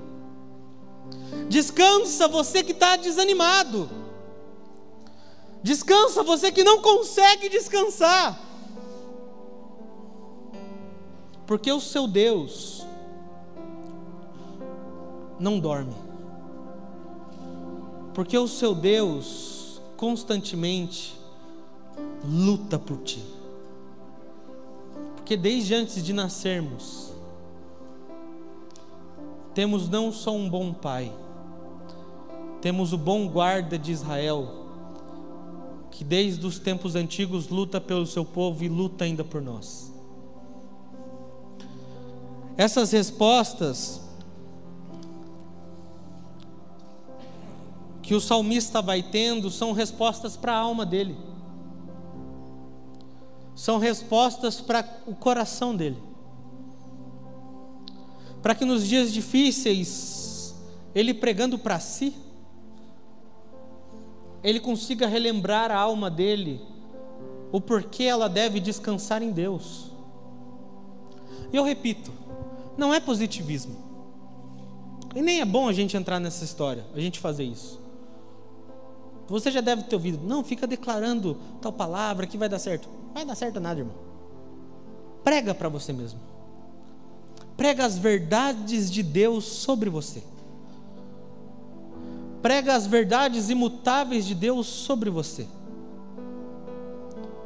Descansa 1.49 2.29
você 2.29 2.63
que 2.63 2.73
está 2.73 2.97
desanimado. 2.97 3.91
Descansa 5.63 6.23
você 6.23 6.51
que 6.51 6.65
não 6.65 6.81
consegue 6.81 7.49
descansar. 7.49 8.41
Porque 11.47 11.71
o 11.71 11.81
seu 11.81 12.07
Deus 12.07 12.87
não 15.39 15.59
dorme. 15.59 15.97
Porque 18.15 18.39
o 18.39 18.47
seu 18.47 18.75
Deus 18.75 19.60
constantemente 20.01 21.15
luta 22.25 22.79
por 22.79 22.97
ti. 23.03 23.23
Porque 25.15 25.37
desde 25.37 25.75
antes 25.75 26.03
de 26.03 26.15
nascermos, 26.15 27.13
temos 29.55 29.91
não 29.91 30.11
só 30.11 30.35
um 30.35 30.49
bom 30.49 30.73
pai, 30.73 31.13
temos 32.63 32.95
o 32.95 32.99
bom 32.99 33.29
guarda 33.29 33.79
de 33.79 33.93
Israel, 33.93 34.49
que 35.91 36.03
desde 36.03 36.47
os 36.47 36.59
tempos 36.59 36.97
antigos 36.97 37.51
luta 37.51 37.79
pelo 37.79 38.07
seu 38.07 38.25
povo 38.25 38.65
e 38.65 38.71
luta 38.71 39.05
ainda 39.05 39.23
por 39.23 39.43
nós. 39.43 39.93
Essas 42.57 42.91
respostas 42.93 44.01
que 48.11 48.15
o 48.17 48.21
salmista 48.21 48.83
vai 48.83 49.05
tendo 49.05 49.53
são 49.53 49.71
respostas 49.71 50.37
para 50.37 50.53
a 50.53 50.59
alma 50.59 50.85
dele, 50.85 51.17
são 53.55 53.79
respostas 53.79 54.61
para 54.61 54.85
o 55.07 55.15
coração 55.15 55.77
dele, 55.77 55.97
para 58.43 58.53
que 58.53 58.65
nos 58.65 58.85
dias 58.85 59.13
difíceis, 59.13 60.57
ele 60.93 61.15
pregando 61.15 61.57
para 61.57 61.79
si, 61.79 62.13
ele 64.43 64.59
consiga 64.59 65.07
relembrar 65.07 65.71
a 65.71 65.79
alma 65.79 66.11
dele 66.11 66.61
o 67.53 67.61
porquê 67.61 68.03
ela 68.03 68.29
deve 68.29 68.59
descansar 68.59 69.23
em 69.23 69.31
Deus. 69.31 69.93
E 71.53 71.57
eu 71.57 71.63
repito, 71.63 72.13
não 72.77 72.93
é 72.93 72.99
positivismo. 72.99 73.77
E 75.15 75.23
nem 75.23 75.41
é 75.41 75.45
bom 75.45 75.69
a 75.69 75.73
gente 75.73 75.97
entrar 75.97 76.19
nessa 76.19 76.45
história, 76.45 76.85
a 76.93 76.99
gente 76.99 77.21
fazer 77.21 77.45
isso. 77.45 77.80
Você 79.31 79.51
já 79.51 79.63
deve 79.63 79.85
ter 79.85 79.95
ouvido, 79.95 80.21
não, 80.27 80.45
fica 80.45 80.67
declarando 80.67 81.39
tal 81.63 81.73
palavra 81.73 82.27
que 82.27 82.37
vai 82.37 82.49
dar 82.49 82.59
certo. 82.59 82.89
Vai 83.15 83.25
dar 83.25 83.35
certo 83.35 83.59
nada, 83.61 83.81
irmão. 83.81 83.95
Prega 85.25 85.55
para 85.55 85.69
você 85.69 85.93
mesmo. 85.93 86.21
Prega 87.57 87.87
as 87.87 87.97
verdades 87.97 88.91
de 88.91 89.03
Deus 89.03 89.45
sobre 89.45 89.89
você 89.89 90.23
prega 92.43 92.75
as 92.75 92.87
verdades 92.87 93.51
imutáveis 93.51 94.27
de 94.27 94.35
Deus 94.35 94.67
sobre 94.67 95.11
você. 95.11 95.47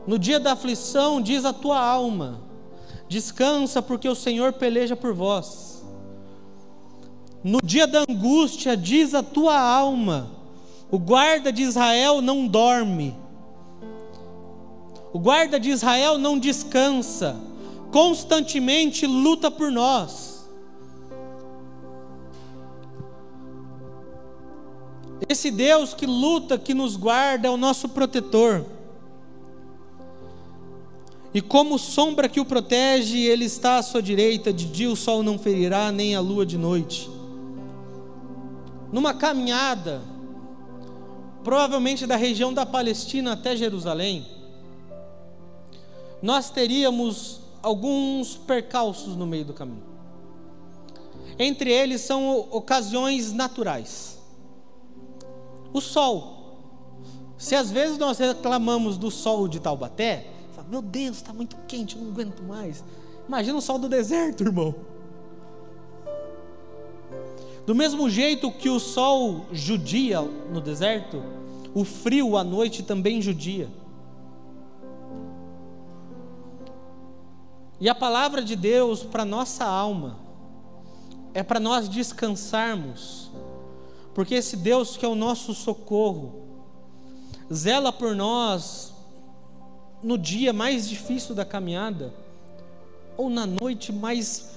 No 0.07 0.18
dia 0.18 0.38
da 0.38 0.53
aflição, 0.53 1.20
diz 1.20 1.44
a 1.44 1.53
tua 1.53 1.81
alma: 1.81 2.40
descansa, 3.09 3.83
porque 3.83 4.09
o 4.09 4.14
Senhor 4.14 4.53
peleja 4.53 4.94
por 4.94 5.12
vós. 5.14 5.85
No 7.42 7.61
dia 7.62 7.87
da 7.87 8.05
angústia, 8.09 8.77
diz 8.77 9.14
a 9.14 9.23
tua 9.23 9.59
alma, 9.59 10.31
o 10.94 10.98
guarda 11.00 11.50
de 11.50 11.64
Israel 11.64 12.22
não 12.22 12.46
dorme. 12.46 13.16
O 15.12 15.18
guarda 15.18 15.59
de 15.59 15.68
Israel 15.70 16.18
não 16.18 16.38
descansa, 16.38 17.35
constantemente 17.90 19.04
luta 19.04 19.50
por 19.50 19.72
nós. 19.72 20.48
Esse 25.28 25.50
Deus 25.50 25.94
que 25.94 26.07
luta, 26.07 26.57
que 26.57 26.72
nos 26.72 26.96
guarda, 26.96 27.48
é 27.48 27.50
o 27.50 27.57
nosso 27.57 27.88
protetor. 27.88 28.64
E 31.35 31.40
como 31.40 31.76
sombra 31.76 32.28
que 32.28 32.38
o 32.38 32.44
protege, 32.44 33.18
ele 33.18 33.46
está 33.46 33.78
à 33.78 33.83
sua 33.83 34.00
direita, 34.00 34.52
de 34.52 34.66
dia 34.66 34.88
o 34.88 34.94
sol 34.94 35.24
não 35.24 35.40
ferirá, 35.40 35.90
nem 35.90 36.14
a 36.14 36.20
lua 36.20 36.46
de 36.46 36.57
noite. 36.57 37.11
Numa 38.92 39.12
caminhada, 39.12 40.13
provavelmente 41.44 42.07
da 42.07 42.16
região 42.16 42.52
da 42.52 42.64
Palestina 42.64 43.35
até 43.35 43.54
Jerusalém, 43.54 44.26
nós 46.22 46.48
teríamos 46.48 47.40
alguns 47.62 48.35
percalços 48.35 49.14
no 49.14 49.26
meio 49.26 49.44
do 49.44 49.52
caminho. 49.52 49.85
Entre 51.38 51.70
eles 51.70 52.00
são 52.00 52.48
ocasiões 52.50 53.33
naturais. 53.33 54.18
O 55.72 55.80
sol. 55.80 56.33
Se 57.37 57.54
às 57.54 57.70
vezes 57.70 57.98
nós 57.98 58.18
reclamamos 58.18 58.96
do 58.96 59.11
sol 59.11 59.46
de 59.46 59.61
Taubaté, 59.61 60.28
meu 60.68 60.80
Deus, 60.80 61.18
está 61.18 61.33
muito 61.33 61.57
quente, 61.68 61.96
eu 61.96 62.02
não 62.02 62.11
aguento 62.11 62.42
mais. 62.42 62.83
Imagina 63.28 63.59
o 63.59 63.61
sol 63.61 63.78
do 63.78 63.88
deserto, 63.88 64.42
irmão. 64.42 64.74
Do 67.66 67.74
mesmo 67.74 68.11
jeito 68.11 68.50
que 68.50 68.68
o 68.68 68.79
sol 68.79 69.46
judia 69.50 70.20
no 70.20 70.61
deserto, 70.61 71.22
o 71.74 71.85
frio 71.85 72.37
à 72.37 72.44
noite 72.44 72.83
também 72.83 73.22
judia. 73.22 73.68
E 77.81 77.88
a 77.88 77.94
palavra 77.94 78.42
de 78.42 78.55
Deus 78.55 79.03
para 79.03 79.24
nossa 79.24 79.64
alma 79.64 80.18
é 81.33 81.42
para 81.42 81.59
nós 81.59 81.88
descansarmos, 81.88 83.31
porque 84.14 84.35
esse 84.35 84.57
Deus 84.57 84.96
que 84.96 85.05
é 85.05 85.09
o 85.09 85.14
nosso 85.14 85.53
socorro, 85.53 86.42
zela 87.53 87.92
por 87.92 88.14
nós 88.14 88.94
no 90.03 90.16
dia 90.16 90.53
mais 90.53 90.88
difícil 90.88 91.35
da 91.35 91.44
caminhada, 91.44 92.14
ou 93.16 93.29
na 93.31 93.46
noite 93.46 93.92
mais 93.92 94.55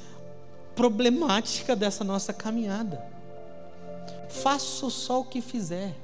problemática 0.78 1.76
dessa 1.76 2.04
nossa 2.04 2.32
caminhada. 2.32 3.04
Faça 4.30 4.86
o 4.86 4.92
sol 4.92 5.26
que 5.26 5.42
fizer, 5.42 5.98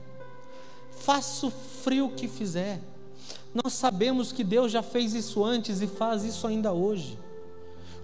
faça 1.00 1.46
o 1.46 1.52
frio 1.52 2.10
que 2.10 2.28
fizer. 2.28 2.82
Nós 3.54 3.74
sabemos 3.74 4.32
que 4.32 4.44
Deus 4.44 4.72
já 4.72 4.82
fez 4.82 5.14
isso 5.14 5.46
antes 5.46 5.80
e 5.80 5.88
faz 5.88 6.26
isso 6.26 6.48
ainda 6.48 6.74
hoje. 6.74 7.18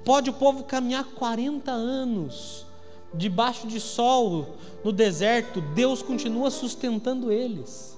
Pode 0.06 0.30
o 0.30 0.34
povo 0.34 0.64
caminhar 0.64 1.04
40 1.04 1.72
anos 1.72 2.66
debaixo 3.14 3.68
de 3.68 3.80
sol 3.80 4.56
no 4.84 4.92
deserto, 4.92 5.62
Deus 5.62 6.04
continua 6.04 6.52
sustentando 6.52 7.32
eles. 7.32 7.98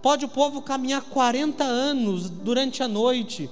Pode 0.00 0.24
o 0.24 0.28
povo 0.28 0.62
caminhar 0.62 1.02
40 1.02 1.62
anos 1.62 2.30
durante 2.30 2.82
a 2.82 2.88
noite, 2.88 3.50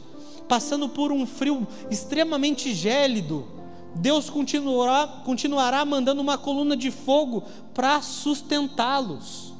passando 0.49 0.89
por 0.89 1.13
um 1.13 1.27
frio 1.27 1.67
extremamente 1.91 2.75
gélido. 2.75 3.62
Deus 3.95 4.31
continuará, 4.31 5.07
continuará 5.25 5.85
mandando 5.85 6.21
uma 6.21 6.39
coluna 6.39 6.77
de 6.77 6.91
fogo 6.91 7.43
para 7.75 8.01
sustentá-los. 8.01 9.53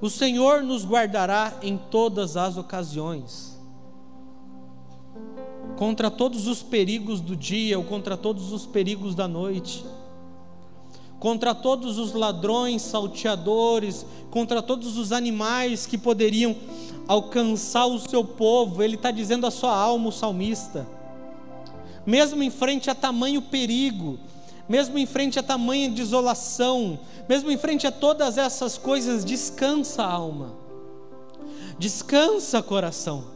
O 0.00 0.08
Senhor 0.08 0.62
nos 0.62 0.84
guardará 0.84 1.54
em 1.60 1.76
todas 1.76 2.36
as 2.36 2.56
ocasiões, 2.56 3.58
contra 5.76 6.10
todos 6.10 6.46
os 6.46 6.62
perigos 6.62 7.20
do 7.20 7.34
dia 7.34 7.78
ou 7.78 7.84
contra 7.84 8.16
todos 8.16 8.52
os 8.52 8.64
perigos 8.64 9.14
da 9.14 9.26
noite 9.26 9.84
contra 11.18 11.54
todos 11.54 11.98
os 11.98 12.12
ladrões, 12.12 12.82
salteadores, 12.82 14.06
contra 14.30 14.62
todos 14.62 14.96
os 14.96 15.12
animais 15.12 15.86
que 15.86 15.98
poderiam 15.98 16.54
alcançar 17.06 17.86
o 17.86 17.98
seu 17.98 18.24
povo. 18.24 18.82
Ele 18.82 18.94
está 18.94 19.10
dizendo 19.10 19.46
a 19.46 19.50
sua 19.50 19.74
alma, 19.74 20.08
o 20.08 20.12
salmista. 20.12 20.86
Mesmo 22.08 22.42
em 22.42 22.48
frente 22.48 22.88
a 22.88 22.94
tamanho 22.94 23.42
perigo, 23.42 24.18
mesmo 24.66 24.96
em 24.96 25.04
frente 25.04 25.38
a 25.38 25.42
tamanha 25.42 25.90
desolação, 25.90 26.98
mesmo 27.28 27.50
em 27.50 27.58
frente 27.58 27.86
a 27.86 27.92
todas 27.92 28.38
essas 28.38 28.78
coisas, 28.78 29.26
descansa 29.26 30.02
a 30.02 30.10
alma, 30.10 30.56
descansa 31.78 32.62
coração, 32.62 33.26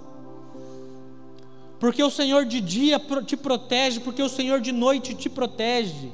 porque 1.78 2.02
o 2.02 2.08
Senhor 2.08 2.46
de 2.46 2.62
dia 2.62 2.98
te 3.26 3.36
protege, 3.36 4.00
porque 4.00 4.22
o 4.22 4.28
Senhor 4.30 4.58
de 4.58 4.72
noite 4.72 5.14
te 5.14 5.28
protege. 5.28 6.10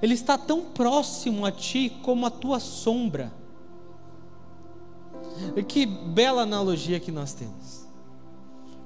Ele 0.00 0.14
está 0.14 0.38
tão 0.38 0.62
próximo 0.62 1.44
a 1.44 1.52
ti 1.52 1.92
como 2.02 2.24
a 2.24 2.30
tua 2.30 2.58
sombra. 2.58 3.30
E 5.54 5.62
que 5.62 5.84
bela 5.84 6.40
analogia 6.40 6.98
que 6.98 7.12
nós 7.12 7.34
temos. 7.34 7.86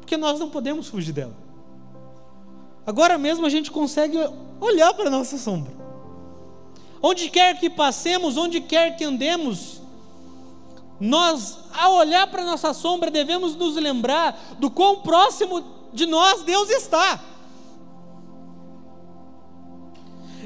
Porque 0.00 0.16
nós 0.16 0.40
não 0.40 0.50
podemos 0.50 0.88
fugir 0.88 1.12
dela. 1.12 1.41
Agora 2.86 3.16
mesmo 3.16 3.46
a 3.46 3.50
gente 3.50 3.70
consegue 3.70 4.18
olhar 4.60 4.92
para 4.94 5.06
a 5.06 5.10
nossa 5.10 5.38
sombra. 5.38 5.72
Onde 7.00 7.30
quer 7.30 7.58
que 7.58 7.68
passemos, 7.68 8.36
onde 8.36 8.60
quer 8.60 8.96
que 8.96 9.04
andemos, 9.04 9.80
nós, 11.00 11.58
ao 11.74 11.94
olhar 11.94 12.28
para 12.28 12.42
a 12.42 12.46
nossa 12.46 12.72
sombra, 12.72 13.10
devemos 13.10 13.56
nos 13.56 13.74
lembrar 13.74 14.56
do 14.58 14.70
quão 14.70 15.00
próximo 15.00 15.64
de 15.92 16.06
nós 16.06 16.42
Deus 16.44 16.70
está. 16.70 17.20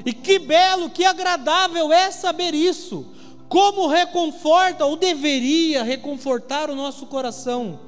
E 0.03 0.13
que 0.13 0.39
belo, 0.39 0.89
que 0.89 1.05
agradável 1.05 1.91
é 1.91 2.09
saber 2.11 2.55
isso. 2.55 3.05
Como 3.47 3.87
reconforta, 3.87 4.85
ou 4.85 4.95
deveria 4.95 5.83
reconfortar 5.83 6.69
o 6.69 6.75
nosso 6.75 7.05
coração. 7.05 7.79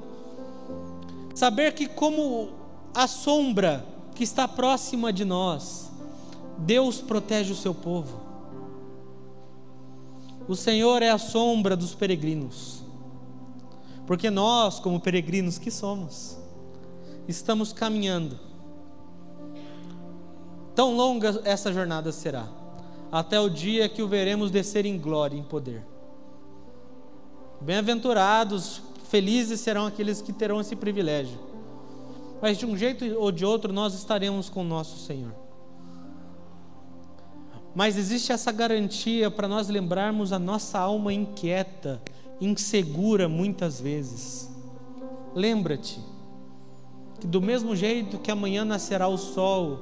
Saber 1.34 1.74
que, 1.74 1.88
como 1.88 2.50
a 2.94 3.08
sombra 3.08 3.86
que 4.20 4.26
está 4.26 4.50
próxima 4.50 5.14
de 5.14 5.24
nós, 5.24 5.90
Deus 6.58 7.00
protege 7.00 7.54
o 7.54 7.56
seu 7.56 7.74
povo. 7.74 8.20
O 10.46 10.58
Senhor 10.58 11.02
é 11.02 11.10
a 11.10 11.18
sombra 11.18 11.74
dos 11.74 11.96
peregrinos, 11.96 12.84
porque 14.06 14.30
nós, 14.30 14.78
como 14.78 15.00
peregrinos 15.00 15.58
que 15.58 15.72
somos, 15.72 16.38
estamos 17.30 17.72
caminhando 17.72 18.38
Tão 20.76 20.98
longa 20.98 21.42
essa 21.46 21.72
jornada 21.72 22.12
será, 22.12 22.46
até 23.10 23.40
o 23.40 23.50
dia 23.50 23.88
que 23.88 24.04
o 24.04 24.08
veremos 24.10 24.52
descer 24.52 24.86
em 24.86 25.00
glória 25.00 25.38
e 25.38 25.40
em 25.40 25.44
poder. 25.44 25.82
Bem-aventurados, 27.62 28.82
felizes 29.10 29.62
serão 29.62 29.86
aqueles 29.86 30.22
que 30.22 30.34
terão 30.34 30.60
esse 30.60 30.76
privilégio. 30.76 31.49
Mas 32.42 32.58
de 32.58 32.66
um 32.66 32.78
jeito 32.78 33.06
ou 33.18 33.32
de 33.32 33.46
outro 33.46 33.74
nós 33.74 33.94
estaremos 33.94 34.50
com 34.50 34.62
o 34.62 34.68
nosso 34.68 34.98
Senhor. 35.06 35.34
Mas 37.76 37.98
existe 37.98 38.32
essa 38.32 38.52
garantia 38.52 39.30
para 39.30 39.48
nós 39.48 39.70
lembrarmos 39.70 40.34
a 40.34 40.40
nossa 40.40 40.80
alma 40.80 41.14
inquieta, 41.14 42.02
insegura 42.42 43.30
muitas 43.30 43.80
vezes. 43.80 44.50
Lembra-te 45.36 46.00
que 47.20 47.28
do 47.28 47.42
mesmo 47.42 47.76
jeito 47.76 48.18
que 48.18 48.32
amanhã 48.32 48.66
nascerá 48.66 49.08
o 49.08 49.18
sol, 49.18 49.82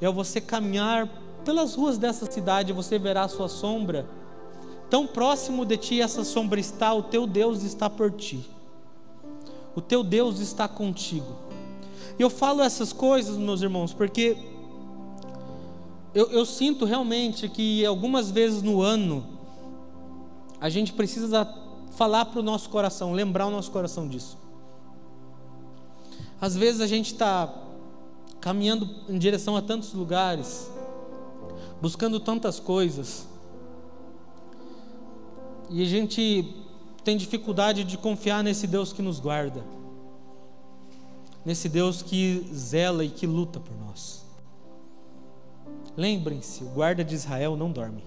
e 0.00 0.06
ao 0.06 0.12
você 0.12 0.40
caminhar 0.40 1.08
pelas 1.44 1.74
ruas 1.74 1.98
dessa 1.98 2.30
cidade, 2.30 2.72
você 2.72 2.98
verá 2.98 3.22
a 3.22 3.28
sua 3.28 3.48
sombra. 3.48 4.06
Tão 4.90 5.06
próximo 5.06 5.64
de 5.64 5.76
ti 5.76 6.00
essa 6.00 6.24
sombra 6.24 6.58
está, 6.58 6.92
o 6.92 7.02
teu 7.02 7.26
Deus 7.26 7.62
está 7.62 7.88
por 7.88 8.10
ti. 8.10 8.48
O 9.74 9.80
teu 9.80 10.02
Deus 10.02 10.40
está 10.40 10.66
contigo. 10.66 11.47
E 12.18 12.22
eu 12.22 12.28
falo 12.28 12.62
essas 12.62 12.92
coisas, 12.92 13.36
meus 13.36 13.62
irmãos, 13.62 13.92
porque 13.92 14.36
eu, 16.14 16.30
eu 16.30 16.44
sinto 16.44 16.84
realmente 16.84 17.48
que 17.48 17.84
algumas 17.86 18.30
vezes 18.30 18.62
no 18.62 18.82
ano 18.82 19.24
a 20.60 20.68
gente 20.68 20.92
precisa 20.92 21.46
falar 21.92 22.24
para 22.24 22.40
o 22.40 22.42
nosso 22.42 22.68
coração, 22.70 23.12
lembrar 23.12 23.46
o 23.46 23.50
nosso 23.50 23.70
coração 23.70 24.08
disso. 24.08 24.36
Às 26.40 26.56
vezes 26.56 26.80
a 26.80 26.86
gente 26.86 27.12
está 27.12 27.52
caminhando 28.40 28.88
em 29.08 29.18
direção 29.18 29.56
a 29.56 29.62
tantos 29.62 29.92
lugares, 29.92 30.70
buscando 31.80 32.18
tantas 32.18 32.58
coisas, 32.58 33.26
e 35.70 35.82
a 35.82 35.86
gente 35.86 36.54
tem 37.04 37.16
dificuldade 37.16 37.84
de 37.84 37.98
confiar 37.98 38.42
nesse 38.42 38.66
Deus 38.66 38.92
que 38.92 39.02
nos 39.02 39.20
guarda, 39.20 39.62
nesse 41.44 41.68
Deus 41.68 42.02
que 42.02 42.48
zela 42.52 43.04
e 43.04 43.10
que 43.10 43.26
luta 43.26 43.58
por 43.60 43.76
nós. 43.76 44.24
Lembrem-se, 45.96 46.62
o 46.62 46.68
guarda 46.68 47.04
de 47.04 47.14
Israel 47.14 47.56
não 47.56 47.72
dorme. 47.72 48.04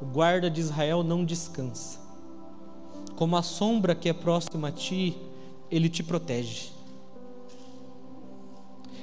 O 0.00 0.06
guarda 0.06 0.50
de 0.50 0.60
Israel 0.60 1.02
não 1.02 1.24
descansa. 1.24 2.00
Como 3.16 3.36
a 3.36 3.42
sombra 3.42 3.94
que 3.94 4.08
é 4.08 4.12
próxima 4.12 4.68
a 4.68 4.72
ti, 4.72 5.16
ele 5.70 5.88
te 5.88 6.02
protege. 6.02 6.72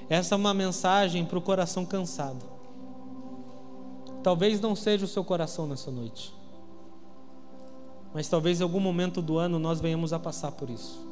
Essa 0.10 0.36
é 0.36 0.38
uma 0.38 0.54
mensagem 0.54 1.26
para 1.26 1.38
o 1.38 1.42
coração 1.42 1.86
cansado. 1.86 2.46
Talvez 4.22 4.60
não 4.60 4.76
seja 4.76 5.06
o 5.06 5.08
seu 5.08 5.24
coração 5.24 5.66
nessa 5.66 5.90
noite, 5.90 6.34
mas 8.14 8.28
talvez 8.28 8.60
em 8.60 8.64
algum 8.64 8.80
momento 8.80 9.22
do 9.22 9.38
ano 9.38 9.58
nós 9.58 9.80
venhamos 9.80 10.14
a 10.14 10.20
passar 10.20 10.52
por 10.52 10.70
isso. 10.70 11.11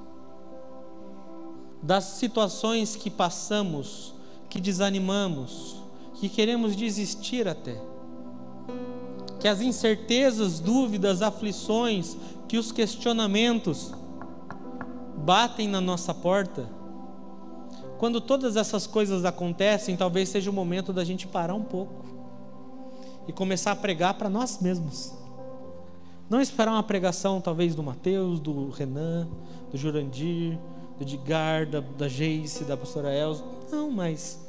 Das 1.81 2.03
situações 2.03 2.95
que 2.95 3.09
passamos, 3.09 4.13
que 4.49 4.59
desanimamos, 4.59 5.77
que 6.15 6.27
queremos 6.27 6.75
desistir 6.75 7.47
até 7.47 7.89
que 9.39 9.47
as 9.47 9.61
incertezas, 9.61 10.59
dúvidas, 10.59 11.21
aflições, 11.21 12.17
que 12.47 12.57
os 12.57 12.71
questionamentos 12.71 13.93
batem 15.17 15.67
na 15.67 15.79
nossa 15.79 16.13
porta. 16.13 16.67
Quando 17.97 18.19
todas 18.19 18.57
essas 18.57 18.85
coisas 18.85 19.23
acontecem, 19.23 19.95
talvez 19.95 20.29
seja 20.29 20.49
o 20.49 20.53
momento 20.53 20.91
da 20.91 21.05
gente 21.05 21.25
parar 21.25 21.53
um 21.53 21.63
pouco 21.63 22.05
e 23.27 23.33
começar 23.33 23.71
a 23.71 23.75
pregar 23.75 24.15
para 24.15 24.29
nós 24.29 24.59
mesmos. 24.59 25.13
Não 26.29 26.41
esperar 26.41 26.71
uma 26.71 26.83
pregação, 26.83 27.41
talvez, 27.41 27.73
do 27.75 27.81
Mateus, 27.81 28.39
do 28.39 28.69
Renan, 28.69 29.27
do 29.71 29.77
Jurandir, 29.77 30.59
do 30.99 31.03
Edgar, 31.03 31.65
da, 31.65 31.79
da 31.79 32.07
Geice, 32.07 32.65
da 32.65 32.77
pastora 32.77 33.11
Elza. 33.11 33.43
Não, 33.71 33.89
mas, 33.89 34.39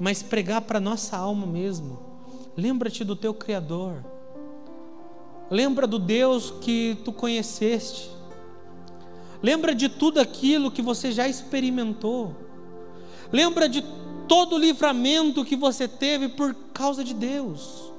mas 0.00 0.22
pregar 0.22 0.62
para 0.62 0.80
nossa 0.80 1.16
alma 1.16 1.46
mesmo 1.46 2.08
Lembra-te 2.58 3.04
do 3.04 3.14
teu 3.14 3.32
Criador. 3.32 4.04
Lembra 5.48 5.86
do 5.86 5.96
Deus 5.96 6.50
que 6.60 6.98
tu 7.04 7.12
conheceste. 7.12 8.10
Lembra 9.40 9.72
de 9.72 9.88
tudo 9.88 10.18
aquilo 10.18 10.68
que 10.68 10.82
você 10.82 11.12
já 11.12 11.28
experimentou. 11.28 12.34
Lembra 13.30 13.68
de 13.68 13.84
todo 14.26 14.56
o 14.56 14.58
livramento 14.58 15.44
que 15.44 15.54
você 15.54 15.86
teve 15.86 16.30
por 16.30 16.52
causa 16.74 17.04
de 17.04 17.14
Deus. 17.14 17.92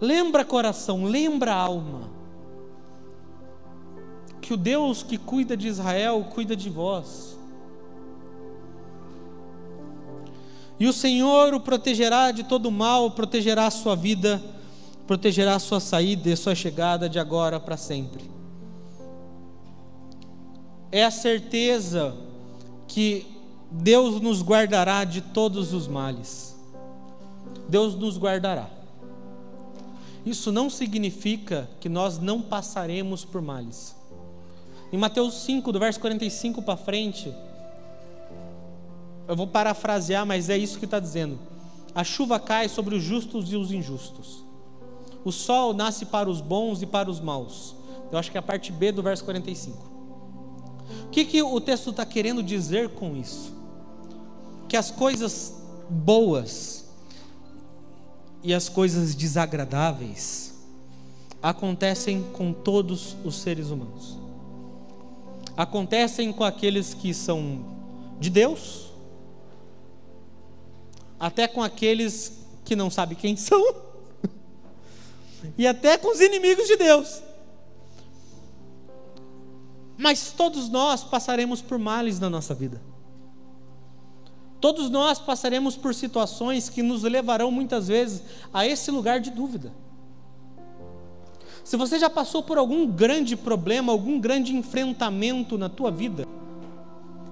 Lembra 0.00 0.44
coração, 0.44 1.04
lembra 1.04 1.54
alma. 1.54 2.10
Que 4.46 4.54
o 4.54 4.56
Deus 4.56 5.02
que 5.02 5.18
cuida 5.18 5.56
de 5.56 5.66
Israel 5.66 6.24
cuida 6.32 6.54
de 6.54 6.70
vós. 6.70 7.36
E 10.78 10.86
o 10.86 10.92
Senhor 10.92 11.52
o 11.52 11.58
protegerá 11.58 12.30
de 12.30 12.44
todo 12.44 12.70
mal, 12.70 13.10
protegerá 13.10 13.66
a 13.66 13.72
sua 13.72 13.96
vida, 13.96 14.40
protegerá 15.04 15.56
a 15.56 15.58
sua 15.58 15.80
saída 15.80 16.30
e 16.30 16.36
sua 16.36 16.54
chegada 16.54 17.08
de 17.08 17.18
agora 17.18 17.58
para 17.58 17.76
sempre. 17.76 18.30
É 20.92 21.02
a 21.02 21.10
certeza 21.10 22.14
que 22.86 23.26
Deus 23.68 24.20
nos 24.20 24.42
guardará 24.42 25.02
de 25.02 25.22
todos 25.22 25.72
os 25.72 25.88
males. 25.88 26.56
Deus 27.68 27.96
nos 27.96 28.16
guardará. 28.16 28.70
Isso 30.24 30.52
não 30.52 30.70
significa 30.70 31.68
que 31.80 31.88
nós 31.88 32.20
não 32.20 32.40
passaremos 32.40 33.24
por 33.24 33.42
males. 33.42 33.95
Em 34.92 34.96
Mateus 34.96 35.34
5, 35.42 35.72
do 35.72 35.78
verso 35.78 35.98
45 36.00 36.62
para 36.62 36.76
frente, 36.76 37.34
eu 39.28 39.34
vou 39.34 39.46
parafrasear, 39.46 40.24
mas 40.24 40.48
é 40.48 40.56
isso 40.56 40.78
que 40.78 40.84
está 40.84 41.00
dizendo. 41.00 41.38
A 41.94 42.04
chuva 42.04 42.38
cai 42.38 42.68
sobre 42.68 42.94
os 42.94 43.02
justos 43.02 43.52
e 43.52 43.56
os 43.56 43.72
injustos. 43.72 44.44
O 45.24 45.32
sol 45.32 45.74
nasce 45.74 46.06
para 46.06 46.30
os 46.30 46.40
bons 46.40 46.82
e 46.82 46.86
para 46.86 47.10
os 47.10 47.20
maus. 47.20 47.74
Eu 48.12 48.18
acho 48.18 48.30
que 48.30 48.36
é 48.36 48.40
a 48.40 48.42
parte 48.42 48.70
B 48.70 48.92
do 48.92 49.02
verso 49.02 49.24
45. 49.24 49.76
O 51.06 51.10
que, 51.10 51.24
que 51.24 51.42
o 51.42 51.60
texto 51.60 51.90
está 51.90 52.06
querendo 52.06 52.42
dizer 52.42 52.90
com 52.90 53.16
isso? 53.16 53.52
Que 54.68 54.76
as 54.76 54.90
coisas 54.90 55.54
boas 55.88 56.84
e 58.42 58.54
as 58.54 58.68
coisas 58.68 59.14
desagradáveis 59.14 60.54
acontecem 61.42 62.22
com 62.32 62.52
todos 62.52 63.16
os 63.24 63.36
seres 63.36 63.70
humanos. 63.70 64.15
Acontecem 65.56 66.32
com 66.32 66.44
aqueles 66.44 66.92
que 66.94 67.14
são 67.14 67.64
de 68.20 68.30
Deus 68.30 68.86
até 71.18 71.48
com 71.48 71.62
aqueles 71.62 72.44
que 72.64 72.76
não 72.76 72.90
sabem 72.90 73.16
quem 73.16 73.36
são, 73.36 73.62
e 75.56 75.66
até 75.66 75.96
com 75.96 76.12
os 76.12 76.20
inimigos 76.20 76.66
de 76.66 76.76
Deus. 76.76 77.22
Mas 79.96 80.30
todos 80.30 80.68
nós 80.68 81.02
passaremos 81.02 81.62
por 81.62 81.78
males 81.78 82.20
na 82.20 82.28
nossa 82.28 82.54
vida. 82.54 82.80
Todos 84.60 84.90
nós 84.90 85.18
passaremos 85.18 85.76
por 85.76 85.94
situações 85.94 86.68
que 86.68 86.82
nos 86.82 87.02
levarão 87.02 87.50
muitas 87.50 87.88
vezes 87.88 88.22
a 88.52 88.66
esse 88.66 88.90
lugar 88.90 89.20
de 89.20 89.30
dúvida. 89.30 89.72
Se 91.66 91.76
você 91.76 91.98
já 91.98 92.08
passou 92.08 92.44
por 92.44 92.58
algum 92.58 92.86
grande 92.86 93.34
problema, 93.34 93.90
algum 93.90 94.20
grande 94.20 94.54
enfrentamento 94.54 95.58
na 95.58 95.68
tua 95.68 95.90
vida, 95.90 96.24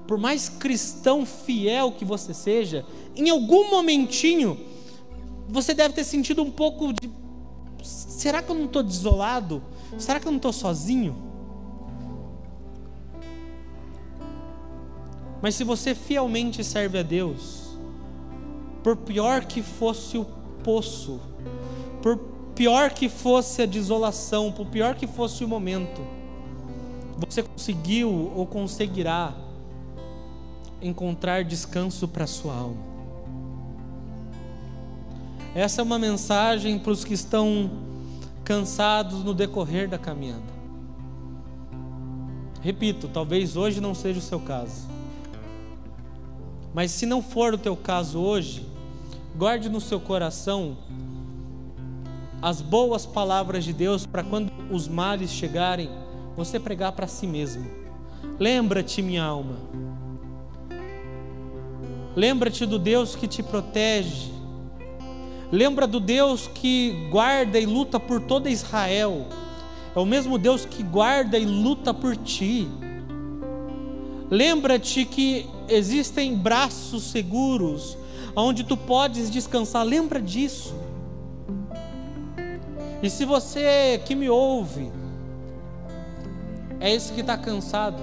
por 0.08 0.18
mais 0.18 0.48
cristão 0.48 1.24
fiel 1.24 1.92
que 1.92 2.04
você 2.04 2.34
seja, 2.34 2.84
em 3.14 3.30
algum 3.30 3.70
momentinho 3.70 4.58
você 5.48 5.72
deve 5.72 5.94
ter 5.94 6.02
sentido 6.02 6.42
um 6.42 6.50
pouco 6.50 6.92
de: 6.92 7.08
será 7.80 8.42
que 8.42 8.50
eu 8.50 8.56
não 8.56 8.64
estou 8.64 8.82
desolado? 8.82 9.62
Será 9.98 10.18
que 10.18 10.26
eu 10.26 10.32
não 10.32 10.38
estou 10.38 10.52
sozinho? 10.52 11.14
Mas 15.40 15.54
se 15.54 15.62
você 15.62 15.94
fielmente 15.94 16.64
serve 16.64 16.98
a 16.98 17.04
Deus, 17.04 17.78
por 18.82 18.96
pior 18.96 19.44
que 19.44 19.62
fosse 19.62 20.18
o 20.18 20.24
poço, 20.64 21.20
por 22.02 22.33
pior 22.54 22.90
que 22.90 23.08
fosse 23.08 23.62
a 23.62 23.66
desolação, 23.66 24.52
por 24.52 24.66
pior 24.66 24.94
que 24.94 25.06
fosse 25.06 25.44
o 25.44 25.48
momento, 25.48 26.00
você 27.18 27.42
conseguiu 27.42 28.32
ou 28.34 28.46
conseguirá 28.46 29.34
encontrar 30.80 31.44
descanso 31.44 32.06
para 32.06 32.26
sua 32.26 32.54
alma. 32.54 32.94
Essa 35.54 35.80
é 35.80 35.84
uma 35.84 35.98
mensagem 35.98 36.78
para 36.78 36.92
os 36.92 37.04
que 37.04 37.14
estão 37.14 37.70
cansados 38.44 39.22
no 39.24 39.32
decorrer 39.32 39.88
da 39.88 39.98
caminhada. 39.98 40.52
Repito, 42.60 43.08
talvez 43.08 43.56
hoje 43.56 43.80
não 43.80 43.94
seja 43.94 44.18
o 44.18 44.22
seu 44.22 44.40
caso. 44.40 44.88
Mas 46.72 46.90
se 46.90 47.06
não 47.06 47.22
for 47.22 47.54
o 47.54 47.58
teu 47.58 47.76
caso 47.76 48.18
hoje, 48.18 48.66
guarde 49.36 49.68
no 49.68 49.80
seu 49.80 50.00
coração 50.00 50.76
as 52.44 52.60
boas 52.60 53.06
palavras 53.06 53.64
de 53.64 53.72
Deus 53.72 54.04
para 54.04 54.22
quando 54.22 54.52
os 54.70 54.86
males 54.86 55.30
chegarem, 55.30 55.88
você 56.36 56.60
pregar 56.60 56.92
para 56.92 57.06
si 57.06 57.26
mesmo. 57.26 57.64
Lembra-te, 58.38 59.00
minha 59.00 59.24
alma, 59.24 59.56
Lembra-te 62.14 62.66
do 62.66 62.78
Deus 62.78 63.16
que 63.16 63.26
te 63.26 63.42
protege. 63.42 64.30
Lembra 65.50 65.86
do 65.86 65.98
Deus 65.98 66.46
que 66.46 67.08
guarda 67.10 67.58
e 67.58 67.64
luta 67.64 67.98
por 67.98 68.20
toda 68.20 68.50
Israel. 68.50 69.26
É 69.96 69.98
o 69.98 70.04
mesmo 70.04 70.36
Deus 70.36 70.66
que 70.66 70.82
guarda 70.82 71.38
e 71.38 71.46
luta 71.46 71.94
por 71.94 72.14
ti. 72.14 72.68
Lembra-te 74.30 75.06
que 75.06 75.46
existem 75.66 76.36
braços 76.36 77.04
seguros 77.04 77.96
onde 78.36 78.64
tu 78.64 78.76
podes 78.76 79.30
descansar. 79.30 79.82
Lembra 79.82 80.20
disso. 80.20 80.83
E 83.04 83.10
se 83.10 83.26
você 83.26 84.00
que 84.02 84.14
me 84.14 84.30
ouve 84.30 84.90
é 86.80 86.90
esse 86.90 87.12
que 87.12 87.20
está 87.20 87.36
cansado, 87.36 88.02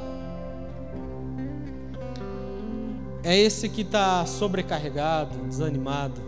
é 3.23 3.35
esse 3.35 3.67
que 3.67 3.81
está 3.81 4.23
sobrecarregado, 4.27 5.39
desanimado, 5.47 6.21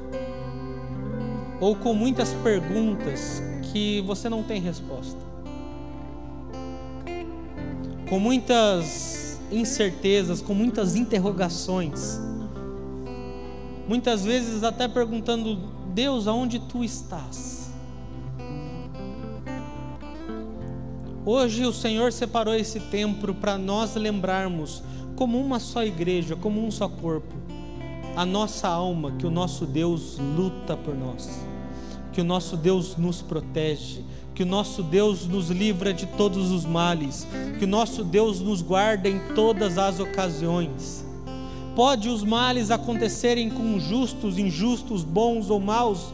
ou 1.62 1.76
com 1.76 1.94
muitas 1.94 2.34
perguntas 2.34 3.44
que 3.72 4.02
você 4.08 4.28
não 4.28 4.42
tem 4.42 4.60
resposta, 4.60 5.22
com 8.10 8.18
muitas 8.18 9.40
incertezas, 9.52 10.42
com 10.42 10.56
muitas 10.56 10.96
interrogações, 10.96 12.20
muitas 13.88 14.26
vezes 14.26 14.64
até 14.64 14.88
perguntando: 14.88 15.58
Deus, 15.94 16.28
aonde 16.28 16.58
tu 16.58 16.84
estás? 16.84 17.63
Hoje 21.26 21.66
o 21.66 21.72
Senhor 21.72 22.12
separou 22.12 22.54
esse 22.54 22.82
tempo 22.82 23.34
para 23.34 23.58
nós 23.58 23.96
lembrarmos 23.96 24.84
como 25.16 25.40
uma 25.40 25.58
só 25.58 25.82
igreja, 25.82 26.36
como 26.36 26.62
um 26.62 26.70
só 26.70 26.90
corpo, 26.90 27.34
a 28.14 28.26
nossa 28.26 28.68
alma 28.68 29.12
que 29.12 29.26
o 29.26 29.32
nosso 29.32 29.66
Deus 29.66 30.18
luta 30.36 30.76
por 30.76 30.94
nós, 30.94 31.30
que 32.12 32.20
o 32.20 32.26
nosso 32.26 32.58
Deus 32.58 32.98
nos 32.98 33.22
protege, 33.22 34.04
que 34.36 34.44
o 34.44 34.46
nosso 34.46 34.84
Deus 34.84 35.26
nos 35.26 35.50
livra 35.50 35.94
de 35.94 36.08
todos 36.08 36.52
os 36.52 36.66
males, 36.66 37.26
que 37.58 37.64
o 37.64 37.70
nosso 37.70 38.04
Deus 38.04 38.42
nos 38.42 38.62
guarda 38.62 39.08
em 39.08 39.20
todas 39.34 39.78
as 39.78 40.02
ocasiões. 40.02 41.06
Pode 41.74 42.10
os 42.10 42.22
males 42.22 42.70
acontecerem 42.70 43.50
com 43.50 43.80
justos, 43.80 44.38
injustos, 44.38 45.06
bons 45.06 45.50
ou 45.50 45.62
maus, 45.62 46.14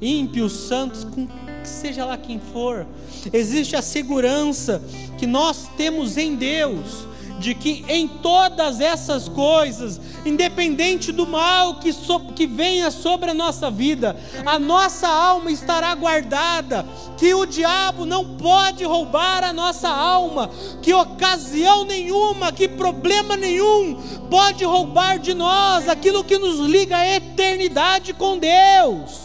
ímpios, 0.00 0.52
santos, 0.52 1.02
com 1.02 1.26
seja 1.68 2.04
lá 2.04 2.16
quem 2.16 2.38
for, 2.38 2.86
existe 3.32 3.76
a 3.76 3.82
segurança 3.82 4.82
que 5.18 5.26
nós 5.26 5.68
temos 5.76 6.16
em 6.16 6.34
Deus 6.34 7.06
de 7.38 7.54
que 7.54 7.84
em 7.88 8.06
todas 8.06 8.80
essas 8.80 9.28
coisas, 9.28 10.00
independente 10.24 11.12
do 11.12 11.26
mal 11.26 11.76
que, 11.76 11.92
so, 11.92 12.20
que 12.34 12.46
venha 12.46 12.90
sobre 12.90 13.30
a 13.30 13.34
nossa 13.34 13.70
vida, 13.70 14.16
a 14.46 14.58
nossa 14.58 15.08
alma 15.08 15.50
estará 15.50 15.94
guardada, 15.94 16.86
que 17.18 17.34
o 17.34 17.44
diabo 17.44 18.04
não 18.06 18.36
pode 18.36 18.84
roubar 18.84 19.44
a 19.44 19.52
nossa 19.52 19.88
alma, 19.88 20.50
que 20.82 20.92
ocasião 20.92 21.84
nenhuma, 21.84 22.52
que 22.52 22.68
problema 22.68 23.36
nenhum 23.36 23.96
pode 24.30 24.64
roubar 24.64 25.18
de 25.18 25.34
nós 25.34 25.88
aquilo 25.88 26.24
que 26.24 26.38
nos 26.38 26.58
liga 26.60 26.96
à 26.96 27.16
eternidade 27.16 28.12
com 28.14 28.38
Deus. 28.38 29.23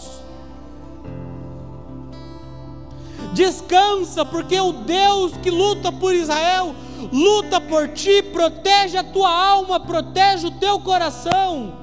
Descansa, 3.33 4.25
porque 4.25 4.59
o 4.59 4.71
Deus 4.71 5.33
que 5.41 5.49
luta 5.49 5.91
por 5.91 6.13
Israel 6.13 6.75
luta 7.11 7.61
por 7.61 7.87
ti, 7.89 8.21
protege 8.21 8.97
a 8.97 9.03
tua 9.03 9.29
alma, 9.29 9.79
protege 9.79 10.47
o 10.47 10.51
teu 10.51 10.79
coração, 10.79 11.73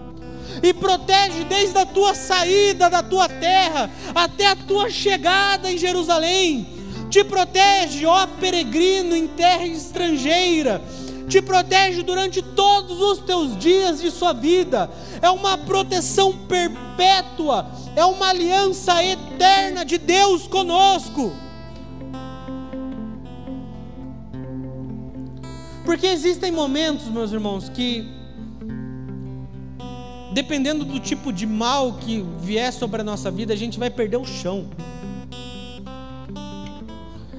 e 0.62 0.72
protege 0.72 1.44
desde 1.44 1.78
a 1.78 1.86
tua 1.86 2.14
saída 2.14 2.88
da 2.88 3.02
tua 3.02 3.28
terra 3.28 3.90
até 4.14 4.46
a 4.46 4.56
tua 4.56 4.88
chegada 4.90 5.70
em 5.70 5.78
Jerusalém. 5.78 6.68
Te 7.10 7.22
protege, 7.22 8.04
ó 8.04 8.26
peregrino 8.26 9.14
em 9.14 9.26
terra 9.26 9.66
estrangeira, 9.66 10.82
te 11.28 11.42
protege 11.42 12.02
durante 12.02 12.40
todos 12.40 13.00
os 13.00 13.18
teus 13.18 13.56
dias 13.58 14.00
de 14.00 14.10
sua 14.10 14.32
vida. 14.32 14.90
É 15.20 15.30
uma 15.30 15.58
proteção 15.58 16.32
perpétua, 16.46 17.66
é 17.94 18.04
uma 18.04 18.28
aliança 18.28 19.02
eterna 19.04 19.84
de 19.84 19.98
Deus 19.98 20.46
conosco. 20.46 21.32
Porque 25.84 26.06
existem 26.06 26.50
momentos, 26.50 27.06
meus 27.06 27.32
irmãos, 27.32 27.68
que 27.68 28.16
dependendo 30.32 30.84
do 30.84 31.00
tipo 31.00 31.32
de 31.32 31.46
mal 31.46 31.94
que 31.94 32.22
vier 32.40 32.70
sobre 32.72 33.00
a 33.00 33.04
nossa 33.04 33.30
vida, 33.30 33.54
a 33.54 33.56
gente 33.56 33.78
vai 33.78 33.88
perder 33.88 34.18
o 34.18 34.24
chão. 34.24 34.68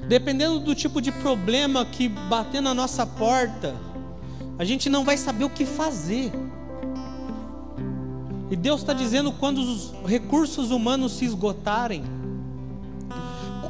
Dependendo 0.08 0.60
do 0.60 0.74
tipo 0.74 1.02
de 1.02 1.12
problema 1.12 1.86
que 1.86 2.08
bater 2.08 2.62
na 2.62 2.74
nossa 2.74 3.06
porta, 3.06 3.76
a 4.58 4.64
gente 4.64 4.90
não 4.90 5.04
vai 5.04 5.18
saber 5.18 5.44
o 5.44 5.50
que 5.50 5.66
fazer. 5.66 6.32
E 8.50 8.56
Deus 8.56 8.80
está 8.80 8.94
dizendo 8.94 9.34
quando 9.34 9.60
os 9.60 9.94
recursos 10.06 10.72
humanos 10.72 11.12
se 11.14 11.26
esgotarem, 11.26 12.04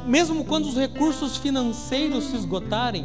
mesmo 0.06 0.44
quando 0.44 0.66
os 0.66 0.76
recursos 0.76 1.36
financeiros 1.36 2.24
se 2.24 2.36
esgotarem, 2.36 3.04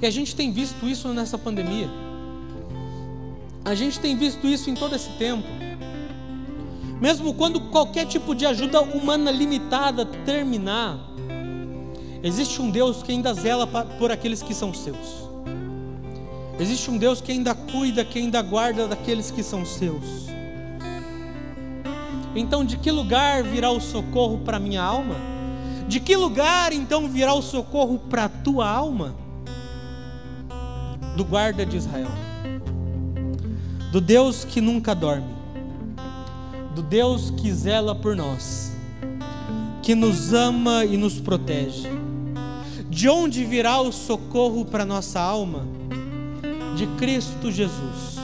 e 0.00 0.06
a 0.06 0.10
gente 0.10 0.36
tem 0.36 0.52
visto 0.52 0.86
isso 0.86 1.08
nessa 1.08 1.36
pandemia. 1.36 1.90
A 3.64 3.74
gente 3.74 3.98
tem 3.98 4.16
visto 4.16 4.46
isso 4.46 4.70
em 4.70 4.74
todo 4.74 4.94
esse 4.94 5.08
tempo. 5.10 5.48
Mesmo 7.00 7.34
quando 7.34 7.60
qualquer 7.70 8.06
tipo 8.06 8.34
de 8.34 8.46
ajuda 8.46 8.80
humana 8.80 9.30
limitada 9.30 10.04
terminar, 10.04 10.98
existe 12.24 12.60
um 12.60 12.70
Deus 12.70 13.04
que 13.04 13.12
ainda 13.12 13.32
zela 13.32 13.66
por 13.98 14.10
aqueles 14.10 14.42
que 14.42 14.52
são 14.52 14.74
seus. 14.74 15.28
Existe 16.58 16.90
um 16.90 16.98
Deus 16.98 17.20
que 17.20 17.30
ainda 17.30 17.54
cuida, 17.54 18.04
que 18.04 18.18
ainda 18.18 18.42
guarda 18.42 18.88
daqueles 18.88 19.30
que 19.30 19.42
são 19.42 19.64
seus. 19.64 20.26
Então, 22.34 22.64
de 22.64 22.76
que 22.78 22.90
lugar 22.90 23.44
virá 23.44 23.70
o 23.70 23.80
socorro 23.80 24.38
para 24.38 24.58
minha 24.58 24.82
alma? 24.82 25.14
De 25.86 26.00
que 26.00 26.16
lugar 26.16 26.72
então 26.72 27.08
virá 27.08 27.34
o 27.34 27.42
socorro 27.42 27.98
para 27.98 28.24
a 28.24 28.28
tua 28.28 28.68
alma? 28.68 29.22
do 31.14 31.24
guarda 31.24 31.64
de 31.64 31.76
Israel, 31.76 32.10
do 33.92 34.00
Deus 34.00 34.44
que 34.44 34.60
nunca 34.60 34.94
dorme, 34.94 35.32
do 36.74 36.82
Deus 36.82 37.30
que 37.30 37.52
zela 37.52 37.94
por 37.94 38.16
nós, 38.16 38.72
que 39.80 39.94
nos 39.94 40.32
ama 40.32 40.84
e 40.84 40.96
nos 40.96 41.20
protege. 41.20 41.88
De 42.94 43.08
onde 43.08 43.44
virá 43.44 43.80
o 43.80 43.90
socorro 43.90 44.64
para 44.64 44.84
nossa 44.84 45.18
alma? 45.18 45.66
De 46.76 46.86
Cristo 46.96 47.50
Jesus, 47.50 48.20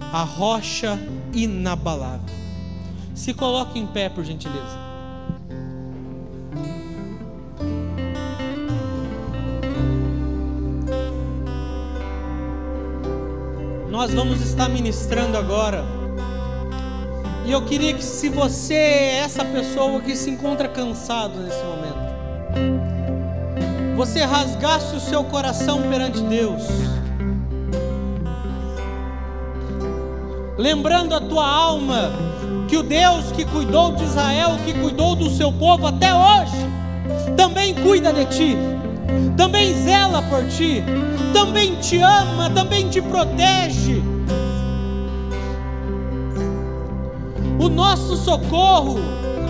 a 0.00 0.22
rocha 0.22 0.98
inabalável. 1.34 2.34
Se 3.14 3.34
coloque 3.34 3.78
em 3.78 3.86
pé, 3.86 4.08
por 4.08 4.24
gentileza. 4.24 4.82
nós 13.90 14.12
vamos 14.12 14.40
estar 14.40 14.68
ministrando 14.68 15.36
agora. 15.36 15.84
E 17.44 17.52
eu 17.52 17.62
queria 17.64 17.92
que, 17.94 18.02
se 18.02 18.30
você 18.30 18.74
é 18.74 19.18
essa 19.18 19.44
pessoa 19.44 20.00
que 20.00 20.16
se 20.16 20.30
encontra 20.30 20.66
cansado 20.66 21.38
nesse 21.38 21.62
momento, 21.62 21.83
você 24.04 24.22
rasgasse 24.22 24.94
o 24.94 25.00
seu 25.00 25.24
coração 25.24 25.80
perante 25.88 26.20
Deus, 26.20 26.62
lembrando 30.58 31.14
a 31.14 31.20
tua 31.22 31.48
alma 31.48 32.12
que 32.68 32.76
o 32.76 32.82
Deus 32.82 33.32
que 33.32 33.46
cuidou 33.46 33.92
de 33.92 34.04
Israel, 34.04 34.58
que 34.62 34.74
cuidou 34.74 35.16
do 35.16 35.30
seu 35.30 35.50
povo 35.50 35.86
até 35.86 36.14
hoje, 36.14 36.52
também 37.34 37.74
cuida 37.74 38.12
de 38.12 38.26
ti 38.26 38.58
também 39.36 39.74
zela 39.84 40.22
por 40.22 40.46
ti, 40.48 40.82
também 41.32 41.76
te 41.76 41.98
ama, 41.98 42.50
também 42.50 42.88
te 42.88 43.00
protege. 43.00 44.02
O 47.58 47.68
nosso 47.68 48.16
socorro, 48.16 48.98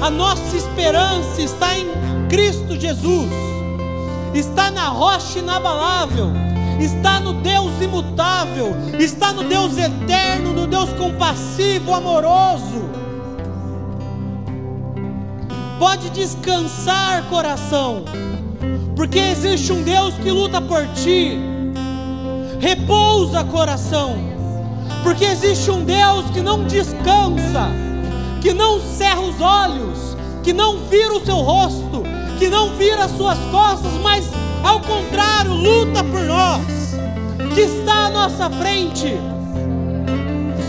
a 0.00 0.11
nossa 0.11 0.57
esperança 0.57 1.40
está 1.40 1.78
em 1.78 1.86
Cristo 2.28 2.78
Jesus, 2.78 3.53
está 4.35 4.70
na 4.70 4.89
rocha 4.89 5.39
inabalável, 5.39 6.32
está 6.80 7.20
no 7.20 7.35
Deus 7.35 7.80
imutável, 7.80 8.74
está 8.99 9.32
no 9.32 9.45
Deus 9.45 9.76
eterno, 9.78 10.53
no 10.53 10.66
Deus 10.66 10.91
compassivo, 10.93 11.95
amoroso. 11.95 12.85
Pode 15.78 16.11
descansar, 16.11 17.24
coração 17.28 18.05
porque 18.97 19.18
existe 19.18 19.72
um 19.72 19.82
Deus 19.82 20.14
que 20.14 20.30
luta 20.30 20.61
por 20.61 20.87
ti. 20.95 21.39
Repousa 22.61 23.45
coração, 23.45 24.16
porque 25.03 25.24
existe 25.24 25.70
um 25.70 25.85
Deus 25.85 26.30
que 26.32 26.41
não 26.41 26.64
descansa, 26.64 27.70
que 28.41 28.55
não 28.55 28.80
cerra 28.80 29.20
os 29.20 29.41
olhos, 29.41 30.16
que 30.43 30.53
não 30.53 30.78
vira 30.87 31.14
o 31.14 31.24
seu 31.24 31.37
rosto, 31.37 32.03
que 32.39 32.49
não 32.49 32.74
vira 32.76 33.05
as 33.05 33.12
suas 33.12 33.39
costas, 33.51 33.93
mas 34.03 34.24
ao 34.62 34.80
contrário, 34.80 35.53
luta 35.53 36.03
por 36.03 36.20
nós, 36.20 36.62
que 37.55 37.61
está 37.61 38.07
à 38.07 38.11
nossa 38.11 38.49
frente. 38.49 39.14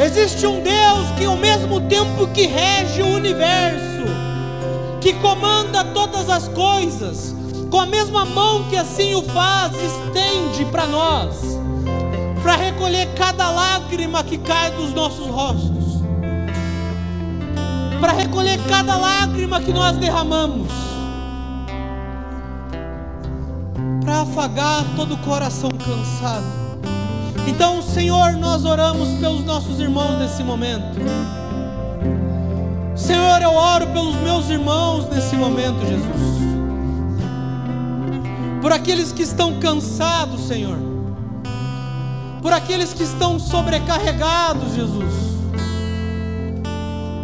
Existe 0.03 0.45
um 0.45 0.61
Deus 0.61 1.09
que, 1.17 1.23
ao 1.23 1.37
mesmo 1.37 1.79
tempo 1.81 2.27
que 2.27 2.45
rege 2.45 3.01
o 3.01 3.07
universo, 3.07 4.03
que 4.99 5.13
comanda 5.13 5.85
todas 5.85 6.29
as 6.29 6.49
coisas, 6.49 7.33
com 7.71 7.79
a 7.79 7.85
mesma 7.85 8.25
mão 8.25 8.63
que 8.69 8.75
assim 8.75 9.15
o 9.15 9.23
faz, 9.23 9.71
estende 9.75 10.65
para 10.65 10.85
nós, 10.87 11.57
para 12.43 12.55
recolher 12.57 13.07
cada 13.15 13.49
lágrima 13.49 14.23
que 14.23 14.37
cai 14.37 14.71
dos 14.71 14.93
nossos 14.93 15.27
rostos, 15.27 16.01
para 18.01 18.11
recolher 18.11 18.59
cada 18.67 18.97
lágrima 18.97 19.61
que 19.61 19.71
nós 19.71 19.95
derramamos, 19.95 20.67
afagar 24.21 24.83
todo 24.95 25.15
o 25.15 25.17
coração 25.17 25.69
cansado. 25.69 26.45
Então, 27.47 27.81
Senhor, 27.81 28.33
nós 28.33 28.65
oramos 28.65 29.09
pelos 29.19 29.43
nossos 29.43 29.79
irmãos 29.79 30.17
nesse 30.17 30.43
momento. 30.43 30.97
Senhor, 32.95 33.41
eu 33.41 33.53
oro 33.53 33.87
pelos 33.87 34.15
meus 34.15 34.49
irmãos 34.49 35.07
nesse 35.09 35.35
momento, 35.35 35.79
Jesus 35.85 36.45
por 38.65 38.73
aqueles 38.73 39.11
que 39.11 39.21
estão 39.21 39.59
cansados, 39.59 40.47
Senhor, 40.47 40.79
por 42.41 42.51
aqueles 42.51 42.93
que 42.93 43.03
estão 43.03 43.37
sobrecarregados, 43.37 44.73
Jesus. 44.73 45.13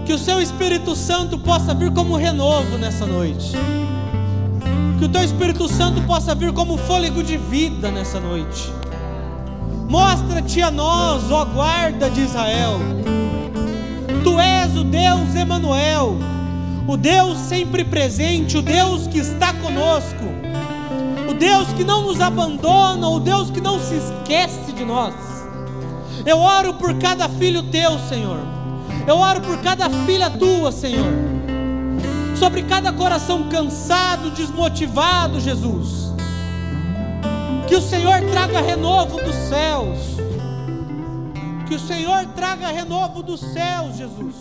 Que 0.06 0.14
o 0.14 0.20
seu 0.20 0.39
Espírito 0.39 0.96
Santo 0.96 1.39
possa 1.39 1.74
vir 1.74 1.92
como 1.92 2.16
renovo 2.16 2.78
nessa 2.78 3.08
noite. 3.08 3.54
Que 5.02 5.06
o 5.06 5.10
teu 5.10 5.24
Espírito 5.24 5.68
Santo 5.68 5.99
possa 6.04 6.36
vir 6.36 6.54
como 6.54 6.78
fôlego 6.78 7.24
de 7.24 7.36
vida 7.36 7.89
nessa 7.89 8.20
noite. 8.20 8.72
Mostra-te 9.89 10.62
a 10.62 10.70
nós, 10.70 11.32
ó 11.32 11.43
guarda 11.43 12.08
de 12.08 12.22
Israel. 12.22 12.78
Tu 14.24 14.39
és 14.39 14.78
o 14.78 14.84
Deus 14.84 15.34
Emanuel, 15.36 16.20
o 16.88 16.95
Deus 16.95 17.39
sempre 17.39 17.84
presente, 17.84 18.60
o 18.60 18.62
Deus 18.62 19.08
que 19.08 19.18
está 19.18 19.52
conosco, 19.54 20.24
o 21.28 21.34
Deus 21.34 21.70
que 21.70 21.84
não 21.84 22.04
nos 22.04 22.22
abandona, 22.22 23.10
o 23.10 23.20
Deus 23.20 23.49
que 23.49 23.60
não 23.60 23.80
se 23.80 23.95
esquece 23.95 24.72
de 24.72 24.86
nós. 24.86 25.16
Eu 26.24 26.38
oro 26.38 26.76
por 26.76 26.93
cada 26.99 27.28
filho 27.28 27.64
teu, 27.64 27.97
Senhor. 28.08 28.38
Eu 29.08 29.18
oro 29.18 29.41
por 29.41 29.58
cada 29.64 29.89
filha 29.89 30.30
tua, 30.30 30.72
Senhor. 30.72 31.41
Sobre 32.42 32.64
cada 32.64 32.92
coração 32.92 33.50
cansado, 33.50 34.32
desmotivado, 34.32 35.39
Jesus. 35.39 36.12
Que 37.68 37.76
o 37.76 37.82
Senhor 37.82 38.20
traga 38.32 38.60
renovo 38.60 39.22
dos 39.24 39.36
céus. 39.36 40.00
Que 41.68 41.76
o 41.76 41.80
Senhor 41.80 42.26
traga 42.36 42.70
renovo 42.70 43.22
dos 43.22 43.42
céus, 43.42 43.96
Jesus. 43.96 44.38